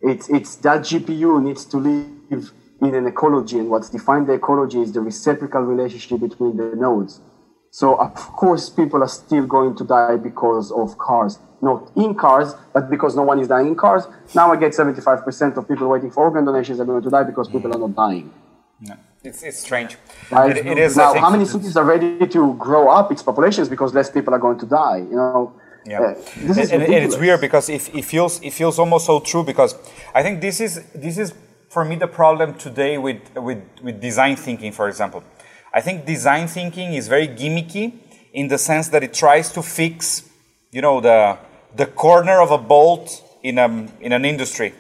[0.01, 4.81] It's, it's that GPU needs to live in an ecology, and what's defined the ecology
[4.81, 7.21] is the reciprocal relationship between the nodes.
[7.71, 11.39] So, of course, people are still going to die because of cars.
[11.61, 14.07] Not in cars, but because no one is dying in cars.
[14.35, 17.49] Now I get 75% of people waiting for organ donations are going to die because
[17.49, 18.33] people are not dying.
[18.81, 18.95] No.
[19.25, 19.97] It's, it's strange.
[20.31, 20.57] Right?
[20.57, 20.97] It, it is.
[20.97, 24.39] Now, how many cities are ready to grow up its populations because less people are
[24.39, 24.99] going to die?
[24.99, 25.61] You know.
[25.85, 29.21] Yeah, uh, and, and, and, it's weird because it, it feels it feels almost so
[29.21, 29.75] true because
[30.15, 31.33] I think this is this is
[31.69, 35.23] for me the problem today with with with design thinking, for example.
[35.73, 37.93] I think design thinking is very gimmicky
[38.33, 40.29] in the sense that it tries to fix,
[40.71, 41.39] you know, the
[41.75, 43.67] the corner of a bolt in a
[44.01, 44.73] in an industry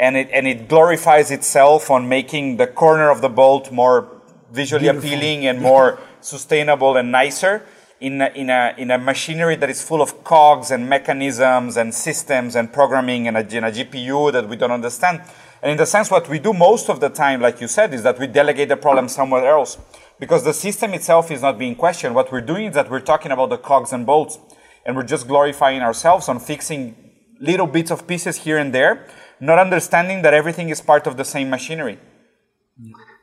[0.00, 4.08] and it, and it glorifies itself on making the corner of the bolt more
[4.50, 5.08] visually Beautiful.
[5.10, 7.66] appealing and more sustainable and nicer
[8.00, 11.94] in a, in, a, in a machinery that is full of cogs and mechanisms and
[11.94, 15.20] systems and programming and a, and a GPU that we don't understand.
[15.62, 18.02] And in the sense, what we do most of the time, like you said, is
[18.02, 19.78] that we delegate the problem somewhere else
[20.18, 22.14] because the system itself is not being questioned.
[22.14, 24.38] What we're doing is that we're talking about the cogs and bolts
[24.86, 26.94] and we're just glorifying ourselves on fixing
[27.40, 29.06] little bits of pieces here and there
[29.40, 31.98] not understanding that everything is part of the same machinery.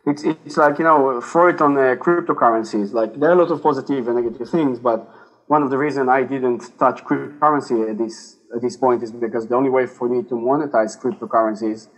[0.06, 2.94] It's, it's like, you know, for it on uh, cryptocurrencies.
[2.94, 5.08] Like, there are a lot of positive and negative things, but
[5.48, 9.48] one of the reasons I didn't touch cryptocurrency at this, at this point is because
[9.48, 11.90] the only way for me to monetize cryptocurrencies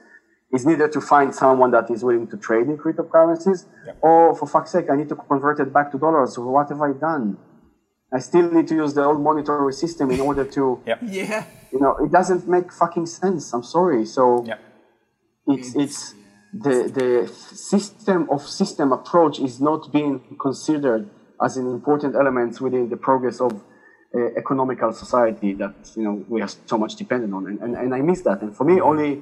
[0.52, 3.94] is neither to find someone that is willing to trade in cryptocurrencies yeah.
[4.02, 6.36] or, for fuck's sake, I need to convert it back to dollars.
[6.36, 7.38] So what have I done?
[8.12, 11.00] I still need to use the old monetary system in order to yep.
[11.04, 14.60] yeah you know it doesn't make fucking sense i'm sorry so yep.
[15.46, 16.16] it's it's
[16.52, 21.08] the the system of system approach is not being considered
[21.42, 23.64] as an important element within the progress of
[24.16, 27.94] uh, economical society that you know we are so much dependent on, and, and, and
[27.94, 28.42] I miss that.
[28.42, 29.22] And for me, only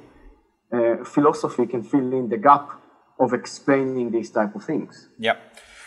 [0.72, 2.70] uh, philosophy can fill in the gap
[3.20, 5.10] of explaining these type of things.
[5.18, 5.38] Yeah.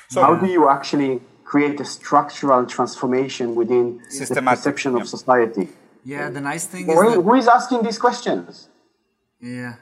[0.09, 5.69] So how do you actually create a structural transformation within the perception of society?
[6.05, 7.23] Yeah, the nice thing is that...
[7.23, 8.69] who is asking these questions?
[9.41, 9.77] Yeah.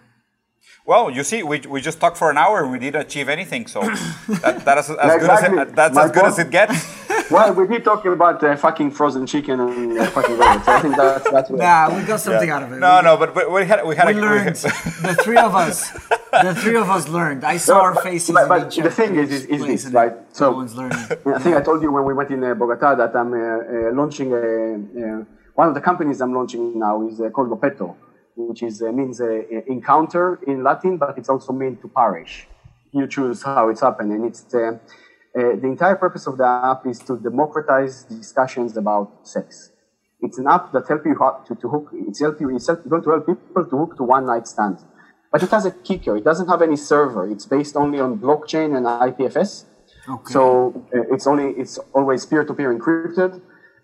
[0.85, 3.67] Well, you see, we, we just talked for an hour and we didn't achieve anything.
[3.67, 3.81] So
[4.43, 6.98] that, that is as, yeah, good, as it, that's as good as it gets.
[7.31, 10.65] well, we did talk about uh, fucking frozen chicken and uh, fucking rabbit.
[10.65, 11.51] So I think that's that's.
[11.51, 12.57] Nah, we got something yeah.
[12.57, 12.79] out of it.
[12.79, 14.07] No, we, no, but, but we had we had.
[14.07, 14.57] We a, learned.
[14.57, 15.91] the three of us.
[16.31, 17.45] The three of us learned.
[17.45, 18.35] I saw no, our faces.
[18.35, 20.15] But, but the thing is, is, is this right?
[20.33, 20.99] So no learning.
[20.99, 23.93] I think I told you when we went in uh, Bogota that I'm uh, uh,
[23.93, 27.97] launching a, one of the companies I'm launching now is uh, called Lopeto
[28.39, 32.47] which is uh, means uh, encounter in Latin, but it's also meant to parish.
[32.93, 34.19] You choose how it's happening.
[34.19, 34.43] and it's
[35.39, 39.71] uh, the entire purpose of the app is to democratize discussions about sex.
[40.21, 41.91] It's an app that helps you to, to hook.
[42.09, 42.55] It's help you.
[42.57, 44.85] It's going to help people to hook to one night stands.
[45.31, 46.17] But it has a kicker.
[46.17, 47.31] It doesn't have any server.
[47.31, 49.67] It's based only on blockchain and IPFS.
[50.09, 50.33] Okay.
[50.33, 53.41] So uh, it's only it's always peer-to-peer encrypted.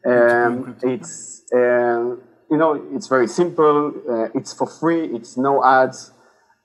[0.06, 2.16] Um, it's uh,
[2.50, 3.92] you know, it's very simple.
[4.08, 5.04] Uh, it's for free.
[5.14, 6.12] It's no ads.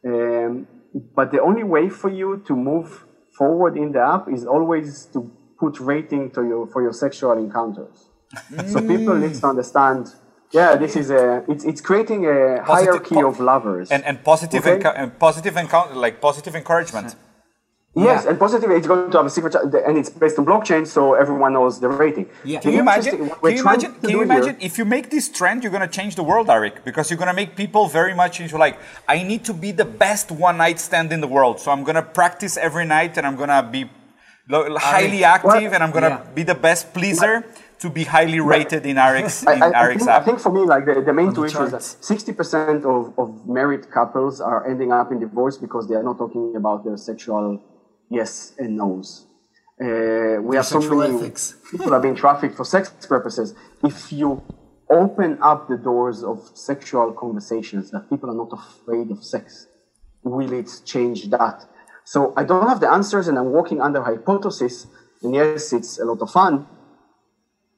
[0.06, 0.68] Um,
[1.16, 3.06] but the only way for you to move
[3.40, 5.20] forward in the app is always to
[5.62, 7.98] put rating to your for your sexual encounters.
[8.74, 8.88] so mm.
[8.94, 10.04] people need to understand.
[10.52, 11.24] Yeah, this is a.
[11.52, 14.76] It's, it's creating a positive, hierarchy po- of lovers and and positive okay?
[14.76, 17.10] encu- and positive encounter like positive encouragement.
[17.96, 18.30] Yes, yeah.
[18.30, 21.54] and positive, it's going to have a secret, and it's based on blockchain, so everyone
[21.54, 22.30] knows the rating.
[22.46, 22.60] Yeah.
[22.60, 23.30] Can you imagine?
[23.30, 23.96] Can you imagine?
[23.96, 26.86] Can you imagine if you make this trend, you're going to change the world, Eric,
[26.86, 28.78] because you're going to make people very much into like,
[29.08, 31.96] I need to be the best one night stand in the world, so I'm going
[31.96, 33.90] to practice every night, and I'm going to be
[34.50, 36.34] highly active, and I'm going to yeah.
[36.36, 37.44] be the best pleaser.
[37.80, 40.22] to be highly rated in Eric's, in I, I, Eric's think, app?
[40.22, 44.42] I think for me, like the, the main two issues, 60% of, of married couples
[44.42, 47.64] are ending up in divorce because they are not talking about their sexual
[48.10, 49.26] yes and no's.
[49.82, 51.56] Uh, we have so many ethics.
[51.72, 53.54] people are being trafficked for sex purposes.
[53.84, 54.44] If you
[54.90, 59.68] open up the doors of sexual conversations that people are not afraid of sex,
[60.24, 61.66] will it change that?
[62.04, 64.88] So I don't have the answers, and I'm working under hypothesis.
[65.22, 66.68] And yes, it's a lot of fun.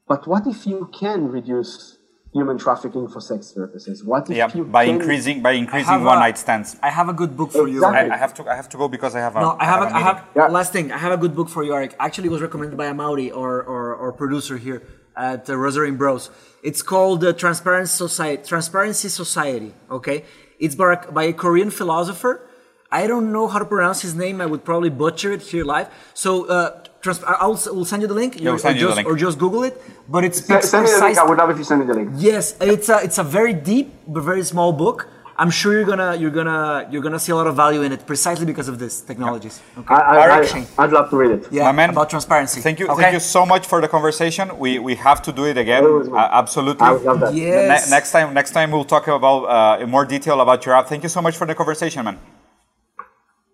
[0.08, 1.98] But what if you can reduce
[2.32, 4.02] human trafficking for sex purposes?
[4.04, 6.76] What if yeah, you by increasing by increasing one a, night stands?
[6.82, 8.06] I have a good book for exactly.
[8.06, 8.12] you.
[8.12, 9.56] I, I, have to I have to go because I have a no.
[9.58, 10.46] I have I have, a, I have yeah.
[10.46, 10.92] last thing.
[10.92, 11.94] I have a good book for you, Eric.
[11.98, 14.82] Actually, was recommended by a Maori or, or, or producer here
[15.16, 16.30] at uh, Rosary Bros.
[16.62, 18.42] It's called the Transparency Society.
[18.46, 19.74] Transparency Society.
[19.90, 20.24] Okay,
[20.58, 22.48] it's by, by a Korean philosopher.
[22.90, 24.40] I don't know how to pronounce his name.
[24.42, 25.88] I would probably butcher it here live.
[26.12, 28.40] So uh, trans- I'll we'll send you the link.
[28.40, 29.08] Yeah, we'll send you just, the link.
[29.08, 29.82] Or just Google it.
[30.08, 31.18] But it's send, send me the link.
[31.18, 32.10] I would love if you send me the link.
[32.16, 35.08] Yes, it's a it's a very deep but very small book.
[35.36, 38.06] I'm sure you're gonna you're gonna you're gonna see a lot of value in it
[38.06, 39.60] precisely because of this technologies.
[39.78, 39.94] Okay.
[39.94, 40.40] I,
[40.78, 41.48] I, would love to read it.
[41.50, 42.60] Yeah, My man, about transparency.
[42.60, 43.02] Thank you, okay.
[43.02, 44.56] thank you so much for the conversation.
[44.58, 45.84] We we have to do it again.
[45.84, 46.86] Uh, absolutely.
[46.86, 47.34] I would love that.
[47.34, 47.86] Yes.
[47.86, 50.86] Ne- next time, next time we'll talk about uh, in more detail about your app.
[50.88, 52.18] Thank you so much for the conversation, man.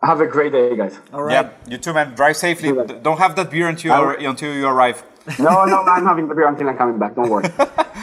[0.03, 0.99] Have a great day, guys.
[1.13, 1.33] All right.
[1.33, 2.15] Yeah, you too, man.
[2.15, 2.71] Drive safely.
[3.03, 5.03] Don't have that beer until until you arrive.
[5.39, 7.17] no, no, I'm having the beer until I'm coming back.
[7.17, 7.43] Don't worry.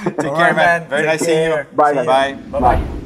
[0.04, 0.88] Take care, man.
[0.90, 1.66] Very Take nice care.
[1.66, 1.76] seeing you.
[1.78, 2.34] Bye, Bye.
[2.52, 2.60] Bye.
[2.60, 3.02] Bye.